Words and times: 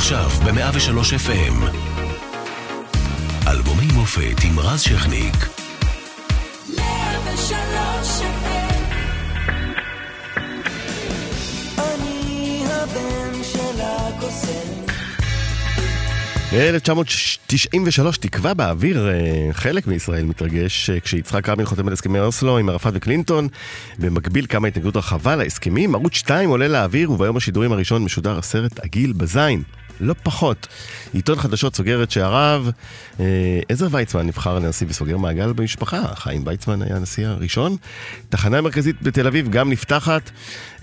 עכשיו 0.00 0.28
ב-103 0.44 1.28
FM. 1.28 1.64
אלבומי 3.48 3.86
מופת 3.94 4.44
עם 4.44 4.58
רז 4.58 4.80
שכניק. 4.80 5.34
103 6.76 8.20
FM 8.20 8.94
אני 11.78 12.62
הבן 12.66 13.42
של 13.42 13.80
הקוסם 13.80 14.80
ב-1993 16.52 18.16
תקווה 18.20 18.54
באוויר, 18.54 19.08
אה, 19.08 19.48
חלק 19.52 19.86
מישראל 19.86 20.24
מתרגש 20.24 20.90
אה, 20.90 21.00
כשיצחק 21.00 21.48
רבין 21.48 21.66
חותם 21.66 21.86
על 21.86 21.92
הסכמי 21.92 22.20
אוסלו 22.20 22.58
עם 22.58 22.68
ערפאת 22.68 22.92
וקלינטון. 22.96 23.48
במקביל 23.98 24.46
קמה 24.46 24.68
התנגדות 24.68 24.96
רחבה 24.96 25.36
להסכמים, 25.36 25.94
ערוץ 25.94 26.14
2 26.14 26.50
עולה 26.50 26.68
לאוויר 26.68 27.12
וביום 27.12 27.36
השידורים 27.36 27.72
הראשון 27.72 28.04
משודר 28.04 28.38
הסרט 28.38 28.78
עגיל 28.78 29.12
בזין. 29.12 29.62
לא 30.00 30.14
פחות. 30.22 30.66
עיתון 31.12 31.38
חדשות 31.38 31.76
סוגר 31.76 32.02
את 32.02 32.10
שעריו. 32.10 32.66
אה, 33.20 33.60
עזר 33.68 33.88
ויצמן 33.90 34.26
נבחר 34.26 34.58
לנשיא 34.58 34.86
וסוגר 34.90 35.16
מעגל 35.16 35.52
במשפחה. 35.52 36.14
חיים 36.14 36.42
ויצמן 36.46 36.82
היה 36.82 36.96
הנשיא 36.96 37.26
הראשון. 37.26 37.76
תחנה 38.28 38.60
מרכזית 38.60 39.02
בתל 39.02 39.26
אביב 39.26 39.48
גם 39.48 39.70
נפתחת. 39.70 40.30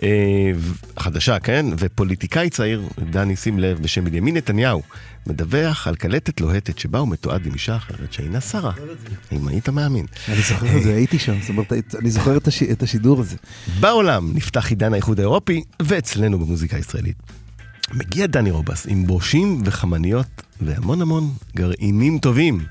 אה, 0.03 0.51
חדשה, 0.99 1.39
כן? 1.39 1.65
ופוליטיקאי 1.77 2.49
צעיר, 2.49 2.81
דני, 3.09 3.35
שים 3.35 3.59
לב, 3.59 3.79
בשם 3.81 4.05
בנימין 4.05 4.37
נתניהו, 4.37 4.81
מדווח 5.27 5.87
על 5.87 5.95
קלטת 5.95 6.41
לוהטת 6.41 6.79
שבה 6.79 6.99
הוא 6.99 7.07
מתועד 7.07 7.45
עם 7.45 7.53
אישה 7.53 7.75
אחרת 7.75 8.13
שאינה 8.13 8.41
שרה. 8.41 8.71
אם 9.31 9.47
היית 9.47 9.69
מאמין. 9.69 10.05
אני 10.27 10.41
זוכר 10.41 10.77
את 10.77 10.83
זה, 10.83 10.95
הייתי 10.95 11.19
שם, 11.19 11.41
זאת 11.41 11.49
אומרת, 11.49 11.73
אני 11.99 12.11
זוכר 12.11 12.37
את 12.71 12.83
השידור 12.83 13.19
הזה. 13.19 13.35
בעולם 13.79 14.31
נפתח 14.33 14.69
עידן 14.69 14.93
האיחוד 14.93 15.19
האירופי, 15.19 15.63
ואצלנו 15.81 16.39
במוזיקה 16.39 16.77
הישראלית. 16.77 17.17
מגיע 17.93 18.27
דני 18.27 18.51
רובס 18.51 18.87
עם 18.89 19.07
בושים 19.07 19.61
וחמניות 19.65 20.41
והמון 20.61 21.01
המון 21.01 21.33
גרעינים 21.55 22.19
טובים. 22.19 22.65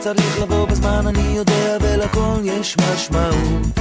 צריך 0.00 0.40
לבוא 0.42 0.66
בזמן, 0.66 1.06
אני 1.06 1.36
יודע, 1.36 1.76
ולכל 1.80 2.36
יש 2.44 2.76
משמעות. 2.76 3.78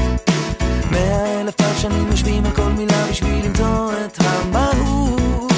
מאה 0.91 1.41
אלף 1.41 1.55
פרשנים 1.55 2.07
יושבים 2.11 2.45
על 2.45 2.51
כל 2.51 2.69
מילה 2.69 3.07
בשביל 3.09 3.45
למצוא 3.45 3.91
את 4.05 4.17
המהות. 4.19 5.51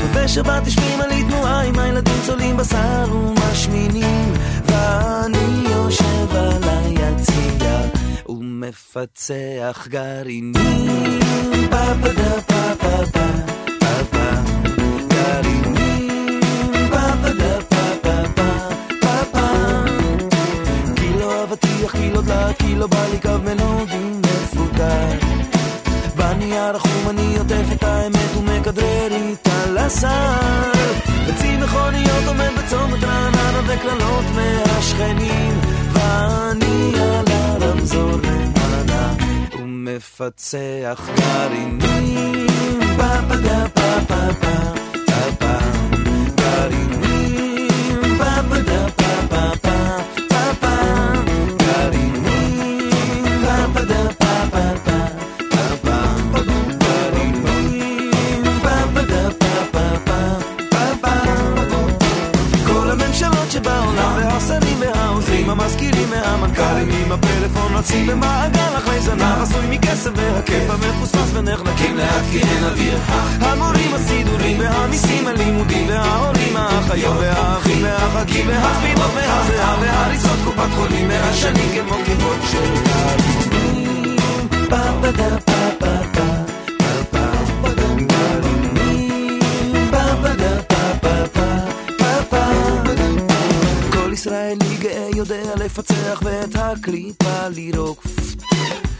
ובשבת 0.00 0.66
יושבים 0.66 1.00
על 1.00 1.10
תנועה 1.28 1.62
עם 1.64 1.78
הילדים 1.78 2.20
צולעים 2.26 2.56
בשר 2.56 3.04
ומשמינים, 3.12 4.32
ואני 4.66 5.68
יושב 5.70 6.36
על 6.36 6.62
היציע 6.62 7.80
ומפצח 8.28 9.86
גרעינים. 9.88 11.20
פה 11.70 11.76
פה 12.02 12.08
פה 12.46 12.74
פה 12.78 13.06
פה 13.12 13.24
פה 14.10 14.53
כי 21.88 22.74
לא 22.76 22.86
בא 22.86 23.06
לי 23.10 23.20
קו 23.20 23.28
מלודי 23.44 24.20
מפותח. 24.22 25.26
בנייר 26.16 26.76
החום 26.76 27.08
אני 27.10 27.38
עוטף 27.38 27.72
את 27.72 27.82
האמת 27.82 28.36
ומכדרר 28.38 29.08
איתה 29.10 29.66
לסל. 29.70 30.72
בצי 31.28 31.56
מכוניות 31.56 32.24
עומד 32.26 32.50
בצומת 32.58 33.04
רעננה 33.04 33.60
וקללות 33.66 34.24
מהשכנים, 34.34 35.60
ואני 35.92 36.92
על 36.96 37.24
הרמזור 37.28 38.10
למעלה 38.10 39.12
ומפצח 39.58 41.08
גרעינים. 41.16 42.46
פה 42.96 43.08
פה 43.28 43.36
דה 43.36 43.64
פה 43.74 43.80
פה 44.08 44.34
פה 44.40 44.56
פה 45.38 45.58
גרעינים. 46.36 47.68
פה 48.18 48.24
פה 48.48 48.58
דה 48.58 48.86
פה 48.88 48.92
פה 48.96 49.03
רצים 67.84 68.06
במעגל 68.06 68.76
אחרי 68.76 69.00
זנב 69.00 69.42
עשוי 69.42 69.66
מכסף 69.70 70.10
והכיף 70.16 70.70
המפוספס 70.70 71.30
ונחלקים 71.34 71.96
לאט 71.96 72.24
כי 72.32 72.38
אין 72.38 72.64
אוויר. 72.64 72.98
המורים 73.40 73.94
הסידורים 73.94 74.58
והמיסים 74.58 75.26
הלימודים 75.26 75.88
וההורים 75.88 76.56
האחיות 76.56 77.16
והאחים 77.20 77.82
והחגים 77.82 78.48
והספינות 78.48 79.10
והזיעה 79.14 79.76
והריצות 79.80 80.38
קופת 80.44 80.70
חולים 80.74 81.08
והשנים 81.10 81.68
כמו 81.74 81.96
כיפות 82.04 82.36
של 82.50 82.74
גלים 82.84 83.34
לפצח 95.64 96.22
ואת 96.24 96.56
הקליפה 96.56 97.48
לירוק. 97.48 98.06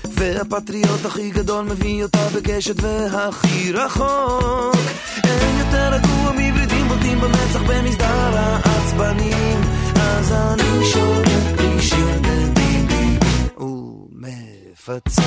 והפטריוט 0.04 1.04
הכי 1.04 1.30
גדול 1.30 1.64
מביא 1.64 2.02
אותה 2.02 2.28
בקשת 2.36 2.74
והכי 2.82 3.72
רחוק. 3.72 4.76
אין 5.24 5.58
יותר 5.58 5.88
רגוע 5.92 6.32
מברידים 6.32 6.88
בוטים 6.88 7.20
במצח 7.20 7.62
במסדר 7.68 8.36
העצבנים. 8.36 9.60
אז 9.96 10.32
אני 10.32 10.84
שורק 10.92 11.60
לי 11.60 11.82
שיר 11.82 12.08
ביבי 12.22 13.18
ומפצח 13.58 15.24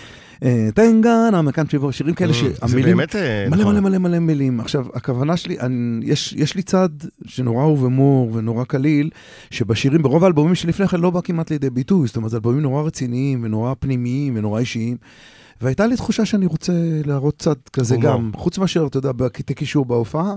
אה, 0.42 0.68
טנגן, 0.74 1.40
מכאן 1.44 1.68
שבו, 1.68 1.92
שירים 1.92 2.14
כאלה 2.14 2.32
זה 2.32 2.38
שהמילים, 2.38 2.96
באמת 2.96 3.16
אה, 3.16 3.46
מלא 3.50 3.60
נכון. 3.60 3.74
מלא 3.74 3.80
מלא 3.80 3.98
מלא 3.98 4.18
מילים. 4.18 4.60
עכשיו, 4.60 4.86
הכוונה 4.94 5.36
שלי, 5.36 5.60
אני, 5.60 6.06
יש, 6.06 6.32
יש 6.32 6.54
לי 6.54 6.62
צד 6.62 6.88
שנורא 7.26 7.62
אהוב 7.62 7.84
אמור 7.84 8.30
ונורא 8.34 8.64
קליל, 8.64 9.10
שבשירים, 9.50 10.02
ברוב 10.02 10.24
האלבומים 10.24 10.54
שלפני 10.54 10.88
כן 10.88 11.00
לא 11.00 11.10
בא 11.10 11.20
כמעט 11.20 11.50
לידי 11.50 11.70
ביטוי, 11.70 12.06
זאת 12.06 12.16
אומרת, 12.16 12.30
זה 12.30 12.36
אלבומים 12.36 12.62
נורא 12.62 12.82
רציניים 12.82 13.44
ונורא 13.44 13.74
פנימיים 13.78 14.36
ונורא 14.36 14.60
אישיים. 14.60 14.96
והייתה 15.60 15.86
לי 15.86 15.96
תחושה 15.96 16.24
שאני 16.24 16.46
רוצה 16.46 16.72
להראות 17.06 17.38
צד 17.38 17.54
כזה. 17.72 17.96
גם, 17.96 18.30
חוץ 18.36 18.58
מאשר, 18.58 18.86
אתה 18.86 18.98
יודע, 18.98 19.12
בקטעי 19.12 19.54
קישור 19.54 19.84
בהופעה, 19.84 20.34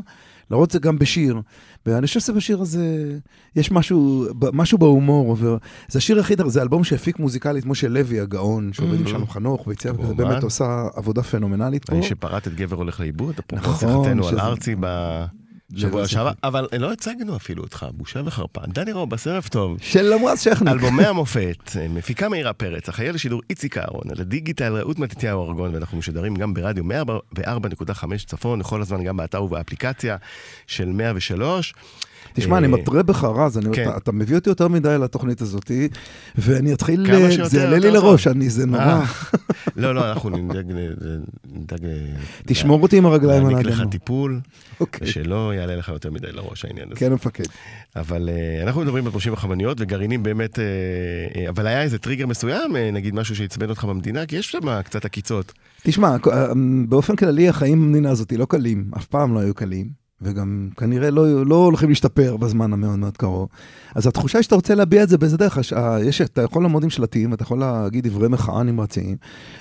להראות 0.51 0.67
את 0.67 0.73
זה 0.73 0.79
גם 0.79 0.99
בשיר. 0.99 1.41
ואני 1.85 2.07
חושב 2.07 2.19
שבשיר 2.19 2.61
הזה 2.61 3.15
יש 3.55 3.71
משהו, 3.71 4.25
ב- 4.39 4.55
משהו 4.55 4.77
בהומור 4.77 5.29
עובר. 5.29 5.57
זה 5.87 5.97
השיר 5.97 6.19
הכי, 6.19 6.33
זה 6.47 6.61
אלבום 6.61 6.83
שהפיק 6.83 7.19
מוזיקלית 7.19 7.65
משה 7.65 7.87
לוי 7.87 8.19
הגאון, 8.19 8.73
שעובד 8.73 8.99
עם 8.99 9.05
Mhm. 9.05 9.09
שלום 9.09 9.27
חנוך, 9.27 9.67
ויציאה 9.67 9.93
כמובן. 9.93 10.15
באמת 10.17 10.43
עושה 10.43 10.87
עבודה 10.95 11.23
פנומנלית 11.23 11.85
פה. 11.85 11.95
האיש 11.95 12.09
שפרט 12.09 12.47
את 12.47 12.55
גבר 12.55 12.75
הולך 12.75 12.99
לאיבוד, 12.99 13.35
אפרופו 13.39 13.55
נכון, 13.55 13.75
שיחתנו 14.03 14.27
על 14.27 14.39
ארצי 14.39 14.75
בשבוע 14.75 15.25
זה- 15.75 16.07
שעבר, 16.07 16.31
אבל 16.43 16.67
לא 16.79 16.91
הצגנו 16.91 17.35
אפילו 17.35 17.63
אותך, 17.63 17.85
בושה 17.91 18.21
וחרפה. 18.25 18.61
דני 18.67 18.91
רובס, 18.91 19.27
ערב 19.27 19.47
טוב. 19.51 19.77
של 19.81 20.01
למרז 20.01 20.39
שכניק. 20.41 20.73
אלבומי 20.73 21.05
המופת, 21.05 21.57
מפיקה 21.89 22.29
מאירה 22.29 22.53
פרץ, 22.53 22.89
אחראי 22.89 23.11
לשידור 23.11 23.41
איציק 23.49 23.77
אהרון, 23.77 24.03
על 24.09 24.21
הדיגיטל 24.21 24.73
רעות 24.75 24.99
מתתיהו 24.99 25.47
ארגון, 25.47 25.73
ואנחנו 25.75 25.97
משודרים 25.97 26.35
גם 26.35 26.53
ברדיו 26.53 26.83
104.5 26.83 27.93
צפון, 28.25 28.63
כל 28.63 28.81
הזמן 28.81 29.03
גם 29.03 29.17
באתר 29.17 29.43
ובאפליקציה 29.43 30.17
של 30.67 30.85
103. 30.89 31.73
תשמע, 32.33 32.57
אני 32.57 32.67
אה, 32.67 32.71
מתרה 32.71 33.03
בך 33.03 33.23
רז, 33.23 33.59
כן. 33.73 33.89
אתה- 33.97 34.11
מביא 34.11 34.35
אותי 34.35 34.49
יותר 34.49 34.67
מדי 34.67 34.95
לתוכנית 35.01 35.41
הזאת, 35.41 35.71
ואני 36.37 36.73
אתחיל, 36.73 37.11
אה, 37.11 37.45
זה 37.47 37.59
יעלה 37.59 37.79
לי 37.79 37.91
לראש. 37.91 38.27
אני, 38.27 38.49
זה 38.49 38.61
אה, 38.61 38.67
נורא. 38.67 39.03
לא, 39.75 39.95
לא, 39.95 40.11
אנחנו 40.11 40.29
נדאג, 40.29 41.81
תשמור 42.45 42.81
אותי 42.81 42.97
עם 42.97 43.05
הרגליים 43.05 43.45
על 43.45 43.51
להעניק 43.51 43.67
לך 43.67 43.79
האדמה. 43.79 43.91
טיפול, 43.91 44.39
אוקיי, 44.79 45.07
שלא 45.07 45.53
יעלה 45.55 45.75
לך 45.75 45.89
יותר 45.89 46.11
מדי 46.11 46.31
לראש 46.31 46.65
העניין 46.65 46.87
הזה. 46.87 46.99
כן, 46.99 47.11
המפקד. 47.11 47.43
אבל 47.95 48.29
אנחנו 48.63 48.81
מדברים 48.81 49.05
על 49.05 49.11
פולשים 49.11 49.33
וחמניות 49.33 49.77
וגרעינים 49.81 50.23
באמת, 50.23 50.59
אבל 51.49 51.67
היה 51.67 51.81
איזה 51.81 51.97
טריגר 51.97 52.27
מסוים, 52.27 52.75
נגיד 52.93 53.15
משהו 53.15 53.35
שעצבן 53.35 53.69
אותך 53.69 53.83
במדינה, 53.83 54.25
כי 54.25 54.35
יש 54.35 54.51
שם 54.51 54.81
קצת 54.81 55.05
עקיצות. 55.05 55.53
תשמע, 55.83 56.15
אה, 56.31 56.47
באופן 56.87 57.15
כללי 57.15 57.49
החיים 57.49 57.81
במדינה 57.81 58.09
הזאת 58.11 58.31
לא 58.31 58.45
קלים, 58.45 58.91
אף 58.97 59.05
פעם 59.05 59.33
לא 59.33 59.39
היו 59.39 59.53
קלים, 59.53 60.08
וגם 60.21 60.69
כנראה 60.77 61.11
לא, 61.11 61.45
לא 61.45 61.55
הולכים 61.55 61.89
להשתפר 61.89 62.37
בזמן 62.37 62.73
המאוד 62.73 62.99
מאוד 62.99 63.17
קרוב. 63.17 63.49
אז 63.95 64.07
התחושה 64.07 64.37
היא 64.37 64.43
שאתה 64.43 64.55
רוצה 64.55 64.75
להביע 64.75 65.03
את 65.03 65.09
זה 65.09 65.17
באיזה 65.17 65.37
דרך, 65.37 65.57
הש- 65.57 65.73
ה- 65.73 65.97
יש, 66.03 66.21
אתה 66.21 66.41
יכול 66.41 66.63
לעמוד 66.63 66.83
עם 66.83 66.89
שלטים, 66.89 67.33
אתה 67.33 67.43
יכול 67.43 67.59
להגיד 67.59 68.07
דברי 68.07 68.27
מחאה 68.27 68.63
נמרצים, 68.63 69.15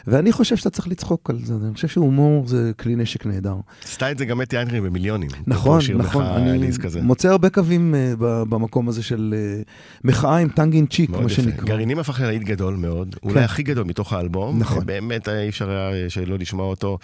ואני 0.06 0.32
חושב 0.32 0.56
שאתה 0.56 0.70
צריך 0.70 0.88
לצחוק 0.88 1.31
על 1.31 1.38
זה, 1.44 1.55
אני 1.64 1.75
חושב 1.75 1.88
שהומור 1.88 2.46
זה 2.46 2.72
כלי 2.81 2.96
נשק 2.96 3.26
נהדר. 3.26 3.55
עשתה 3.84 4.10
את 4.10 4.19
זה 4.19 4.25
גם 4.25 4.43
אתי 4.43 4.56
איינרי 4.56 4.81
במיליונים. 4.81 5.31
נכון, 5.46 5.81
נכון, 5.96 6.22
אני. 6.25 6.70
מוצא 7.02 7.28
הרבה 7.28 7.50
קווים 7.50 7.94
uh, 7.94 8.20
במקום 8.20 8.88
הזה 8.88 9.02
של 9.02 9.34
uh, 9.64 9.69
מחאה 10.04 10.37
עם 10.37 10.49
טנג 10.49 10.75
אין 10.75 10.87
צ'יק, 10.87 11.11
יפה. 11.11 11.28
שנקרא. 11.28 11.64
גרעינים 11.66 11.99
הפך 11.99 12.20
ללהיט 12.20 12.43
גדול 12.43 12.75
מאוד, 12.76 13.14
כן. 13.22 13.28
אולי 13.28 13.40
הכי 13.44 13.62
גדול 13.62 13.84
מתוך 13.84 14.12
האלבום. 14.12 14.58
נכון. 14.58 14.87
באמת 14.87 15.28
אי 15.28 15.49
אפשר 15.49 15.70
היה 15.70 16.11
שלא 16.11 16.38
לשמוע 16.38 16.66
אותו 16.66 16.99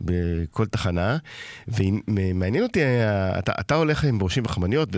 בכל 0.00 0.66
תחנה. 0.66 1.16
ומעניין 1.68 2.62
אותי, 2.62 2.82
אה, 2.82 2.95
אתה, 3.38 3.52
אתה 3.60 3.74
הולך 3.74 4.04
עם 4.04 4.18
ברושים 4.18 4.42
וחמניות 4.46 4.88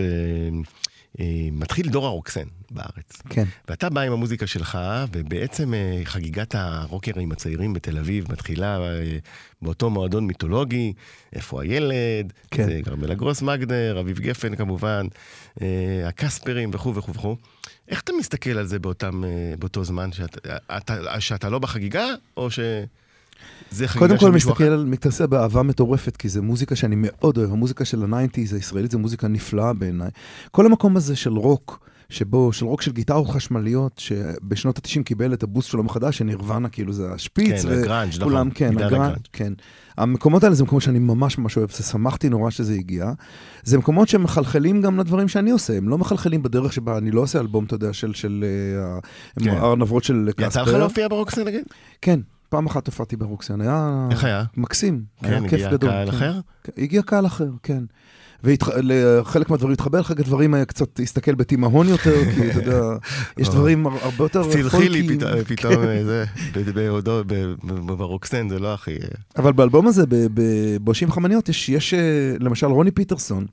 ומתחיל 1.19 1.89
דור 1.89 2.05
הרוקסן 2.05 2.47
בארץ. 2.71 3.21
כן, 3.29 3.43
ואתה 3.67 3.89
בא 3.89 4.01
עם 4.01 4.13
המוזיקה 4.13 4.47
שלך, 4.47 4.77
ובעצם 5.11 5.73
אה, 5.73 6.01
חגיגת 6.03 6.55
הרוקרים 6.55 7.31
הצעירים 7.31 7.73
בתל 7.73 7.97
אביב 7.97 8.31
מתחילה 8.31 8.77
אה, 8.79 9.17
באותו 9.61 9.89
מועדון 9.89 10.27
מיתולוגי, 10.27 10.93
איפה 11.33 11.61
הילד, 11.61 12.33
כן. 12.51 12.65
זה 12.65 12.79
כרמלה 12.85 13.15
גרוס 13.15 13.41
מגדר, 13.41 13.99
אביב 13.99 14.19
גפן 14.19 14.55
כמובן, 14.55 15.07
אה, 15.61 15.67
הקספרים 16.07 16.69
וכו' 16.73 16.95
וכו' 16.95 17.13
וכו'. 17.13 17.35
איך 17.87 18.01
אתה 18.01 18.11
מסתכל 18.19 18.57
על 18.57 18.65
זה 18.65 18.79
באותם, 18.79 19.23
אה, 19.23 19.53
באותו 19.59 19.83
זמן, 19.83 20.11
שאתה, 20.11 20.57
אתה, 20.77 21.21
שאתה 21.21 21.49
לא 21.49 21.59
בחגיגה, 21.59 22.05
או 22.37 22.51
שזה 23.71 23.87
חגיגה 23.87 24.07
קודם 24.07 24.19
של 24.19 24.25
כל 24.25 24.31
מסתכל? 24.31 24.63
על, 24.63 24.85
מתעשה 24.85 25.27
באהבה 25.27 25.63
מטורפת, 25.63 26.17
כי 26.17 26.29
זו 26.29 26.43
מוזיקה 26.43 26.75
שאני 26.75 26.95
מאוד 26.97 27.37
אוהב, 27.37 27.51
המוזיקה 27.51 27.85
של 27.85 28.03
הניינטיז 28.03 28.53
הישראלית 28.53 28.91
זו 28.91 28.99
מוזיקה 28.99 29.27
נפלאה 29.27 29.73
בעיניי. 29.73 30.09
כל 30.51 30.65
המקום 30.65 30.97
הזה 30.97 31.15
של 31.15 31.33
רוק, 31.33 31.89
שבו, 32.09 32.53
של 32.53 32.65
רוק 32.65 32.81
של 32.81 32.91
גיטרות 32.91 33.29
חשמליות, 33.29 33.91
שבשנות 33.97 34.77
ה-90 34.77 35.03
קיבל 35.03 35.33
את 35.33 35.43
הבוסט 35.43 35.69
שלו 35.69 35.83
מחדש, 35.83 36.17
שנירוונה, 36.17 36.69
כאילו 36.69 36.93
זה 36.93 37.11
השפיץ, 37.11 37.65
כן, 37.65 37.71
הגראנג', 37.71 38.09
נכון. 38.09 38.21
וכולם, 38.21 38.49
כן, 38.49 38.77
הגראנג'. 38.77 39.17
כן. 39.33 39.53
המקומות 39.97 40.43
האלה 40.43 40.55
זה 40.55 40.63
מקומות 40.63 40.83
שאני 40.83 40.99
ממש 40.99 41.37
ממש 41.37 41.57
אוהב, 41.57 41.71
זה 41.71 41.83
שמחתי 41.83 42.29
נורא 42.29 42.49
שזה 42.49 42.73
הגיע. 42.73 43.11
זה 43.63 43.77
מקומות 43.77 44.07
שמחלחלים 44.07 44.81
גם 44.81 44.99
לדברים 44.99 45.27
שאני 45.27 45.51
עושה, 45.51 45.77
הם 45.77 45.89
לא 45.89 45.97
מחלחלים 45.97 46.43
בדרך 46.43 46.73
שבה 46.73 46.97
אני 46.97 47.11
לא 47.11 47.21
עושה 47.21 47.39
אלבום, 47.39 47.65
אתה 47.65 47.75
יודע, 47.75 47.93
של, 47.93 48.13
של 48.13 48.45
אה, 48.83 49.43
כן. 49.43 49.49
הארנבות 49.49 50.03
של 50.03 50.29
קספר. 50.31 50.45
יצא 50.45 50.61
לך 50.61 50.69
להופיע 50.69 51.07
ברוקסן 51.07 51.43
נגיד? 51.43 51.63
כן, 52.01 52.19
פעם 52.49 52.65
אחת 52.65 52.87
הופעתי 52.87 53.15
ברוקסן, 53.15 53.61
היה... 53.61 54.07
איך 54.11 54.23
היה? 54.23 54.43
מקסים, 54.57 55.03
כן, 55.23 55.27
היה 55.29 55.41
כיף 55.41 55.53
הגיע 55.53 55.71
גדול. 55.71 55.89
קהל 55.89 56.11
כן. 56.11 56.17
אחר? 56.17 56.33
כן, 56.63 56.71
הגיע 56.77 57.01
קהל 57.01 57.25
אחר, 57.25 57.47
כן. 57.63 57.83
וחלק 58.43 59.49
מהדברים 59.49 59.73
התחבר, 59.73 60.03
חלק 60.03 60.17
מהדברים 60.17 60.53
היה 60.53 60.65
קצת 60.65 60.99
להסתכל 60.99 61.35
בתימהון 61.35 61.87
יותר, 61.87 62.15
כי 62.35 62.51
אתה 62.51 62.59
יודע, 62.59 62.81
יש. 63.37 63.49
דברים 63.49 63.87
הר- 63.87 63.97
הרבה 64.01 64.23
יותר 64.23 64.51
צלחי 64.51 64.89
לי 64.89 65.07
פולקיים. 65.19 65.43
פתאום- 65.45 65.73
אה, 65.83 66.03
זה, 66.05 66.25
בעודו- 66.73 67.23
ברוקסן 67.97 68.49
זה 68.49 68.59
לא 68.59 68.73
הכי... 68.73 68.91
אה, 68.91 68.97
אבל 69.37 69.53
באלבום 69.53 69.87
הזה, 69.87 70.03
בבושים 70.09 71.11
חמניות, 71.11 71.49
יש, 71.49 71.69
יש 71.69 71.93
אה, 71.93 71.99
למשל 72.39 72.67
רוני 72.67 72.91
פיטרסון, 72.91 73.45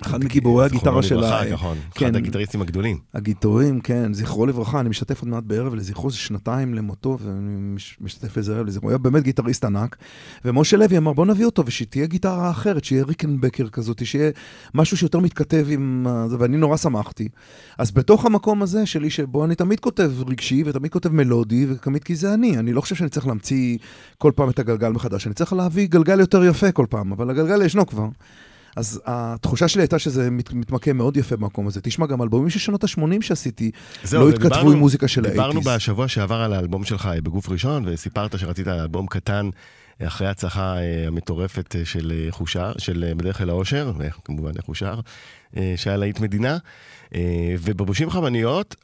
אחד 0.00 0.24
מגיבורי 0.24 0.64
הגיטרה 0.64 1.02
של 1.02 1.16
לברכה, 1.16 1.40
ה... 1.40 1.52
נכון, 1.52 1.78
כן. 1.94 2.06
אחד 2.06 2.16
הגיטריסטים 2.16 2.62
הגדולים. 2.62 2.98
הגיטורים, 3.14 3.80
כן, 3.80 4.14
זכרו 4.14 4.46
לברכה, 4.46 4.80
אני 4.80 4.88
משתתף 4.88 5.20
עוד 5.20 5.28
מעט 5.28 5.44
בערב 5.44 5.74
לזכרו, 5.74 6.10
זה 6.10 6.16
שנתיים 6.16 6.74
למותו, 6.74 7.18
ואני 7.22 7.60
מש- 7.60 7.96
משתתף 8.00 8.38
איזה 8.38 8.56
ערב 8.56 8.66
לזכרו, 8.66 8.84
הוא 8.84 8.90
היה 8.90 8.98
באמת 8.98 9.22
גיטריסט 9.22 9.64
ענק, 9.64 9.96
ומשה 10.44 10.76
לוי 10.76 10.98
אמר, 10.98 11.12
בוא 11.12 11.26
נביא 11.26 11.44
אותו, 11.46 11.62
ושתהיה 11.66 12.06
גיטרה 12.06 12.50
אחרת, 12.50 12.84
שיהיה 12.84 13.04
ריקנבקר 13.04 13.68
כזאת, 13.68 14.06
שיהיה 14.06 14.30
משהו 14.74 14.96
שיותר 14.96 15.18
מתכתב 15.18 15.66
עם 15.70 16.06
ואני 16.38 16.56
נורא 16.56 16.76
שמחתי. 16.76 17.28
אז 17.78 17.90
בתוך 17.90 18.24
המקום 18.26 18.62
הזה 18.62 18.86
שלי, 18.86 19.10
שבו 19.10 19.44
אני 19.44 19.54
תמיד 19.54 19.80
כותב 19.80 20.12
רגשי, 20.26 20.62
ותמיד 20.66 20.92
כותב 20.92 21.12
מלודי, 21.12 21.66
ותמיד 21.68 22.04
כי 22.04 22.14
זה 22.14 22.34
אני, 22.34 22.58
אני 22.58 22.72
לא 22.72 22.80
חושב 22.80 22.94
שאני 22.94 23.10
צריך 23.10 23.26
להמציא 23.26 23.78
כל 24.18 24.32
פעם 24.36 24.50
את 24.50 24.58
הגלגל 24.58 24.88
מחדש, 24.88 25.26
אני 25.26 25.34
צריך 25.34 25.52
להביא 25.52 25.86
גלגל 25.86 26.20
יותר 26.20 26.44
יפה 26.44 26.72
כל 26.72 26.86
פעם, 26.90 27.12
אבל 27.12 27.30
הגלגל 27.30 27.62
ישנו 27.62 27.86
כבר. 27.86 28.08
אז 28.76 29.00
התחושה 29.06 29.68
שלי 29.68 29.82
הייתה 29.82 29.98
שזה 29.98 30.30
מת, 30.30 30.52
מתמקם 30.52 30.96
מאוד 30.96 31.16
יפה 31.16 31.36
במקום 31.36 31.66
הזה. 31.66 31.80
תשמע, 31.80 32.06
גם 32.06 32.22
אלבומים 32.22 32.50
של 32.50 32.58
שנות 32.58 32.84
ה-80 32.84 33.22
שעשיתי, 33.22 33.70
זהו, 34.04 34.22
לא 34.22 34.30
התכתבו 34.30 34.72
עם 34.72 34.78
מוזיקה 34.78 35.08
של 35.08 35.22
דיברנו 35.22 35.60
ה-80's. 35.60 35.76
בשבוע 35.76 36.08
שעבר 36.08 36.40
על 36.40 36.52
האלבום 36.52 36.84
שלך 36.84 37.06
אה, 37.06 37.20
בגוף 37.20 37.48
ראשון, 37.48 37.84
וסיפרת 37.86 38.38
שרצית 38.38 38.68
אלבום 38.68 39.06
קטן 39.06 39.50
אה, 40.00 40.06
אחרי 40.06 40.26
ההצלחה 40.26 40.76
אה, 40.76 41.06
המטורפת 41.06 41.76
של 41.84 42.28
חושר, 42.30 42.72
של 42.78 43.12
בדרך 43.16 43.40
אל 43.40 43.50
האושר, 43.50 43.92
וכמובן 43.98 44.50
איך 44.56 44.64
הוא 44.64 44.74
שר, 44.74 45.00
אה, 45.56 45.74
שהיה 45.76 45.96
להיט 45.96 46.20
מדינה, 46.20 46.58
ובבושים 47.62 48.10
חמניות, 48.10 48.76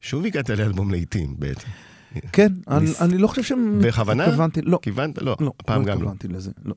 שוב 0.00 0.24
הגעת 0.24 0.50
לאלבום 0.50 0.90
להיטים 0.90 1.34
בעצם. 1.38 1.68
כן, 2.32 2.52
אני, 3.00 3.18
לא 3.18 3.26
חושב 3.26 3.42
שהם... 3.42 3.80
בכוונה? 3.82 4.24
התכוונתי, 4.24 4.62
לא, 4.62 4.78
כיוונת? 4.82 5.22
לא, 5.22 5.36
לא, 5.40 5.52
הפעם 5.60 5.80
לא 5.80 5.86
גם 5.86 6.02
לא. 6.02 6.08
התכוונתי 6.10 6.28
לזה, 6.28 6.50
לא. 6.64 6.74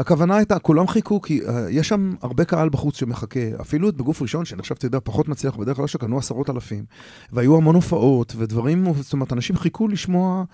הכוונה 0.00 0.36
הייתה, 0.36 0.58
כולם 0.58 0.86
חיכו, 0.86 1.20
כי 1.20 1.40
uh, 1.40 1.50
יש 1.70 1.88
שם 1.88 2.14
הרבה 2.22 2.44
קהל 2.44 2.68
בחוץ 2.68 2.96
שמחכה. 2.96 3.40
אפילו 3.60 3.88
את 3.88 3.96
בגוף 3.96 4.22
ראשון, 4.22 4.44
שנחשב, 4.44 4.74
אתה 4.78 4.86
יודע, 4.86 4.98
פחות 5.04 5.28
מצליח, 5.28 5.56
בדרך 5.56 5.76
כלל 5.76 5.86
שקנו 5.86 6.18
עשרות 6.18 6.50
אלפים. 6.50 6.84
והיו 7.32 7.56
המון 7.56 7.74
הופעות 7.74 8.34
ודברים, 8.36 8.84
זאת 9.00 9.12
אומרת, 9.12 9.32
אנשים 9.32 9.56
חיכו 9.56 9.88
לשמוע 9.88 10.44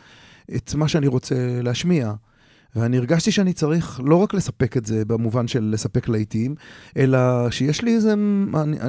את 0.56 0.74
מה 0.74 0.88
שאני 0.88 1.06
רוצה 1.06 1.34
להשמיע. 1.62 2.12
ואני 2.76 2.96
הרגשתי 2.96 3.32
שאני 3.32 3.52
צריך 3.52 4.00
לא 4.04 4.16
רק 4.16 4.34
לספק 4.34 4.76
את 4.76 4.86
זה 4.86 5.04
במובן 5.04 5.48
של 5.48 5.70
לספק 5.72 6.08
להיטים, 6.08 6.54
אלא 6.96 7.50
שיש 7.50 7.82
לי 7.82 7.94
איזה, 7.94 8.14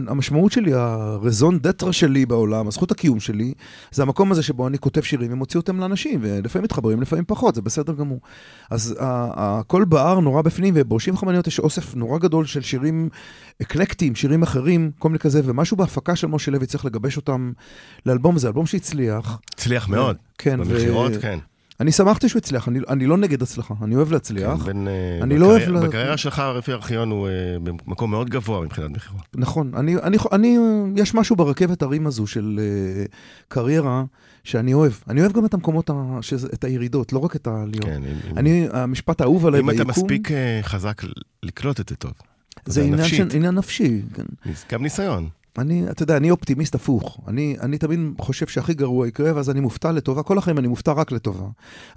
המשמעות 0.07 0.51
שלי, 0.51 0.73
הרזון 0.73 1.59
דטרה 1.59 1.93
שלי 1.93 2.25
בעולם, 2.25 2.67
הזכות 2.67 2.91
הקיום 2.91 3.19
שלי, 3.19 3.53
זה 3.91 4.01
המקום 4.01 4.31
הזה 4.31 4.43
שבו 4.43 4.67
אני 4.67 4.77
כותב 4.77 5.01
שירים 5.01 5.33
ומוציא 5.33 5.59
אותם 5.59 5.79
לאנשים, 5.79 6.19
ולפעמים 6.23 6.63
מתחברים, 6.63 7.01
לפעמים 7.01 7.25
פחות, 7.27 7.55
זה 7.55 7.61
בסדר 7.61 7.93
גמור. 7.93 8.19
אז 8.69 8.95
הכל 8.99 9.85
בער 9.85 10.19
נורא 10.19 10.41
בפנים, 10.41 10.73
ובראשים 10.77 11.17
חמניות 11.17 11.47
יש 11.47 11.59
אוסף 11.59 11.95
נורא 11.95 12.19
גדול 12.19 12.45
של 12.45 12.61
שירים 12.61 13.09
אקלקטיים, 13.61 14.15
שירים 14.15 14.43
אחרים, 14.43 14.91
כל 14.99 15.09
מיני 15.09 15.19
כזה, 15.19 15.41
ומשהו 15.45 15.77
בהפקה 15.77 16.15
של 16.15 16.27
משה 16.27 16.51
לוי 16.51 16.65
צריך 16.65 16.85
לגבש 16.85 17.17
אותם 17.17 17.51
לאלבום 18.05 18.35
הזה, 18.35 18.47
אלבום 18.47 18.65
שהצליח. 18.65 19.39
הצליח 19.53 19.89
מאוד. 19.89 20.15
כן, 20.37 20.59
ו- 20.59 20.65
במכירות, 20.65 21.11
כן. 21.21 21.39
אני 21.79 21.91
שמחתי 21.91 22.29
שהוא 22.29 22.39
הצליח, 22.39 22.67
אני, 22.67 22.79
אני 22.89 23.05
לא 23.05 23.17
נגד 23.17 23.41
הצלחה, 23.41 23.73
אני 23.83 23.95
אוהב 23.95 24.11
להצליח. 24.11 24.59
כן, 24.59 24.65
בין, 24.65 24.87
אה, 24.87 25.19
אני 25.21 25.37
לא 25.37 25.45
אוהב 25.45 25.61
בקריירה- 25.61 25.81
לה- 25.81 25.87
בקריירה 25.87 26.17
שלך, 26.17 26.39
רפי 26.39 26.71
ארכיון 26.71 27.11
הוא 27.11 27.27
אה, 27.27 27.31
במקום 27.63 28.11
מאוד 28.11 28.29
גבוה 28.29 28.61
מבחינת 28.61 28.89
מכירות. 28.91 29.21
נכון, 29.35 29.71
אני, 29.75 29.95
אני, 29.97 30.17
אני, 30.31 30.57
יש 30.95 31.13
משהו 31.13 31.35
ברכבת 31.35 31.81
הרים 31.81 32.07
הזו 32.07 32.27
של 32.27 32.59
uh, 32.59 33.11
קריירה 33.47 34.03
שאני 34.43 34.73
אוהב. 34.73 34.91
אני 35.09 35.21
אוהב 35.21 35.31
גם 35.31 35.45
את 35.45 35.53
המקומות, 35.53 35.89
ה, 35.89 35.93
שזה, 36.21 36.47
את 36.53 36.63
הירידות, 36.63 37.13
לא 37.13 37.19
רק 37.19 37.35
את 37.35 37.47
העליות. 37.47 37.85
כן, 37.85 38.01
אם- 38.03 38.31
אם- 38.31 38.37
אני, 38.37 38.67
המשפט 38.73 39.21
האהוב 39.21 39.45
עליי 39.45 39.59
אם 39.61 39.69
אתה 39.69 39.77
ביקום, 39.83 39.89
מספיק 40.03 40.31
אה, 40.31 40.59
חזק 40.63 41.01
לקלוט 41.43 41.79
את 41.79 41.89
זה 41.89 41.95
טוב. 41.95 42.11
זה 42.65 42.81
עניין, 42.81 42.99
נפשית. 42.99 43.31
של, 43.31 43.37
עניין 43.37 43.55
נפשי. 43.55 44.01
כן. 44.13 44.23
גם 44.71 44.83
ניסיון. 44.83 45.29
אני, 45.57 45.89
אתה 45.89 46.03
יודע, 46.03 46.17
אני 46.17 46.31
אופטימיסט 46.31 46.75
הפוך. 46.75 47.19
אני, 47.27 47.55
אני 47.61 47.77
תמיד 47.77 47.99
חושב 48.19 48.47
שהכי 48.47 48.73
גרוע 48.73 49.07
יקרה, 49.07 49.35
ואז 49.35 49.49
אני 49.49 49.59
מופתע 49.59 49.91
לטובה. 49.91 50.23
כל 50.23 50.37
החיים 50.37 50.57
אני 50.57 50.67
מופתע 50.67 50.91
רק 50.91 51.11
לטובה. 51.11 51.47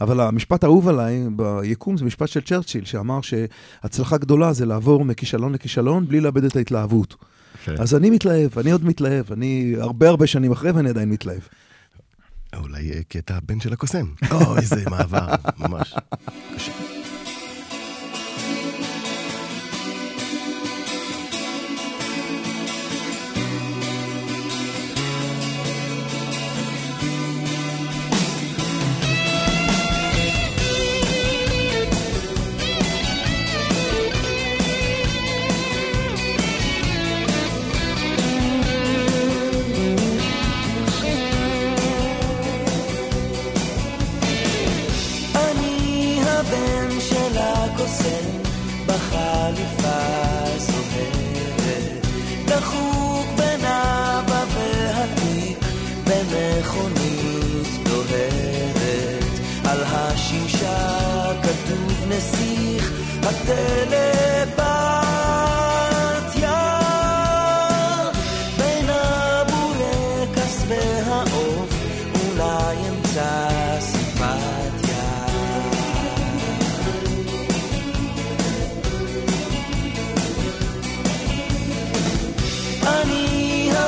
אבל 0.00 0.20
המשפט 0.20 0.64
האהוב 0.64 0.88
עליי 0.88 1.26
ביקום 1.36 1.96
זה 1.96 2.04
משפט 2.04 2.28
של 2.28 2.40
צ'רצ'יל, 2.40 2.84
שאמר 2.84 3.20
שהצלחה 3.20 4.18
גדולה 4.18 4.52
זה 4.52 4.66
לעבור 4.66 5.04
מכישלון 5.04 5.52
לכישלון 5.52 6.06
בלי 6.06 6.20
לאבד 6.20 6.44
את 6.44 6.56
ההתלהבות. 6.56 7.16
כן. 7.64 7.74
אז 7.78 7.94
אני 7.94 8.10
מתלהב, 8.10 8.58
אני 8.58 8.70
עוד 8.70 8.84
מתלהב. 8.84 9.32
אני 9.32 9.74
הרבה 9.78 10.08
הרבה 10.08 10.26
שנים 10.26 10.52
אחרי 10.52 10.70
ואני 10.70 10.88
עדיין 10.88 11.10
מתלהב. 11.10 11.40
אולי 12.56 13.02
כי 13.08 13.18
אתה 13.18 13.36
הבן 13.36 13.60
של 13.60 13.72
הקוסם. 13.72 14.06
או, 14.32 14.56
איזה 14.56 14.84
מעבר, 14.90 15.26
ממש. 15.58 15.94
קשה. 16.54 16.89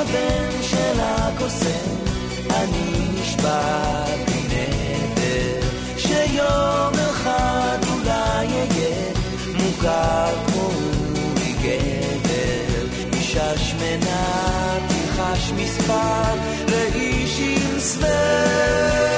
הבן 0.03 0.61
של 0.61 0.99
הקוסם, 0.99 1.95
אני 2.49 3.07
נשבע 3.21 4.05
בי 4.25 4.41
נדר, 4.47 5.67
שיום 5.97 6.93
אחד 7.11 7.77
אולי 7.93 8.47
אהיה 8.47 9.13
מוכר 9.53 10.33
כמו 10.47 10.61
אורי 10.61 11.53
גבר. 11.61 12.85
אישה 13.13 13.57
שמנה 13.57 14.77
תלחש 14.87 15.51
מספר 15.51 16.33
לאיש 16.67 17.39
עם 17.39 17.79
סוודר, 17.79 19.12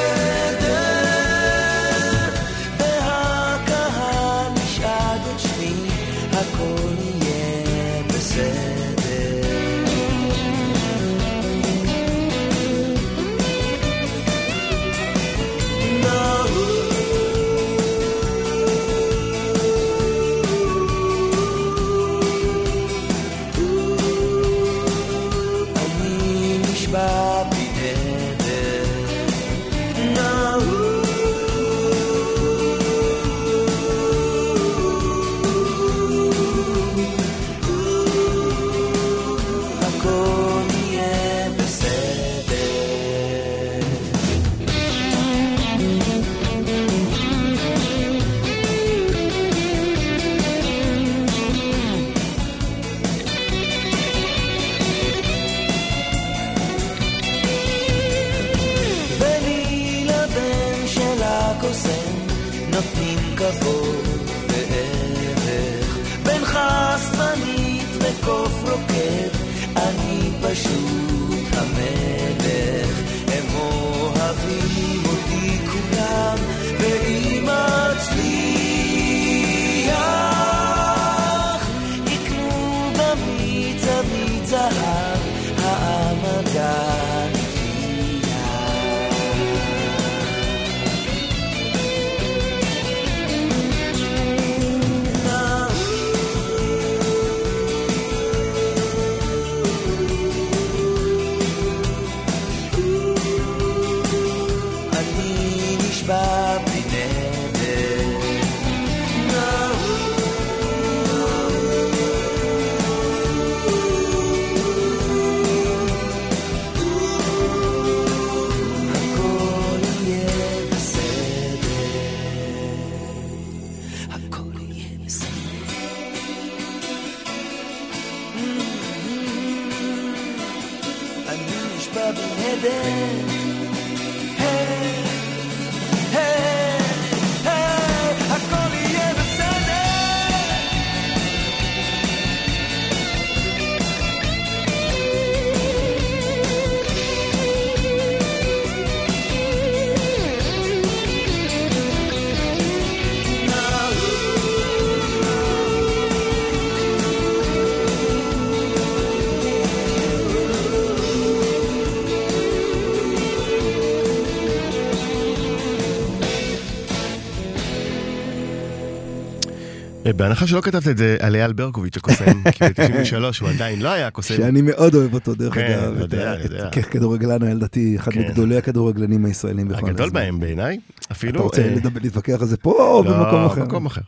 בהנחה 170.13 170.47
שלא 170.47 170.61
כתבת 170.61 170.87
את 170.87 170.97
זה 170.97 171.17
על 171.19 171.35
אייל 171.35 171.53
ברקוביץ' 171.53 171.97
הקוסם, 171.97 172.43
כי 172.55 172.63
ב-93 172.63 173.41
הוא 173.41 173.49
עדיין 173.49 173.81
לא 173.81 173.89
היה 173.89 174.11
קוסם. 174.11 174.35
שאני 174.35 174.61
מאוד 174.61 174.95
אוהב 174.95 175.13
אותו, 175.13 175.35
דרך 175.35 175.53
כן, 175.53 175.79
אגב. 175.79 175.91
אני 175.93 176.01
יודע, 176.01 176.33
אני 176.33 176.43
יודע. 176.43 176.69
ככדורגלן, 176.69 177.43
היה 177.43 177.53
לדעתי 177.53 177.95
אחד 177.95 178.11
כן. 178.11 178.19
מגדולי 178.19 178.57
הכדורגלנים 178.57 179.25
הישראלים 179.25 179.67
בכל 179.67 179.89
הגדול 179.89 180.05
הזמן. 180.05 180.19
בהם 180.19 180.39
בעיניי, 180.39 180.79
אפילו... 181.11 181.31
אתה 181.35 181.43
רוצה 181.43 181.61
אה, 181.61 181.75
להתווכח 182.01 182.37
על 182.41 182.47
זה 182.47 182.57
פה 182.57 182.71
או 182.71 183.03
לא, 183.03 183.11
במקום 183.11 183.45
אחר? 183.45 183.61
במקום 183.61 183.85
אחר. 183.85 184.01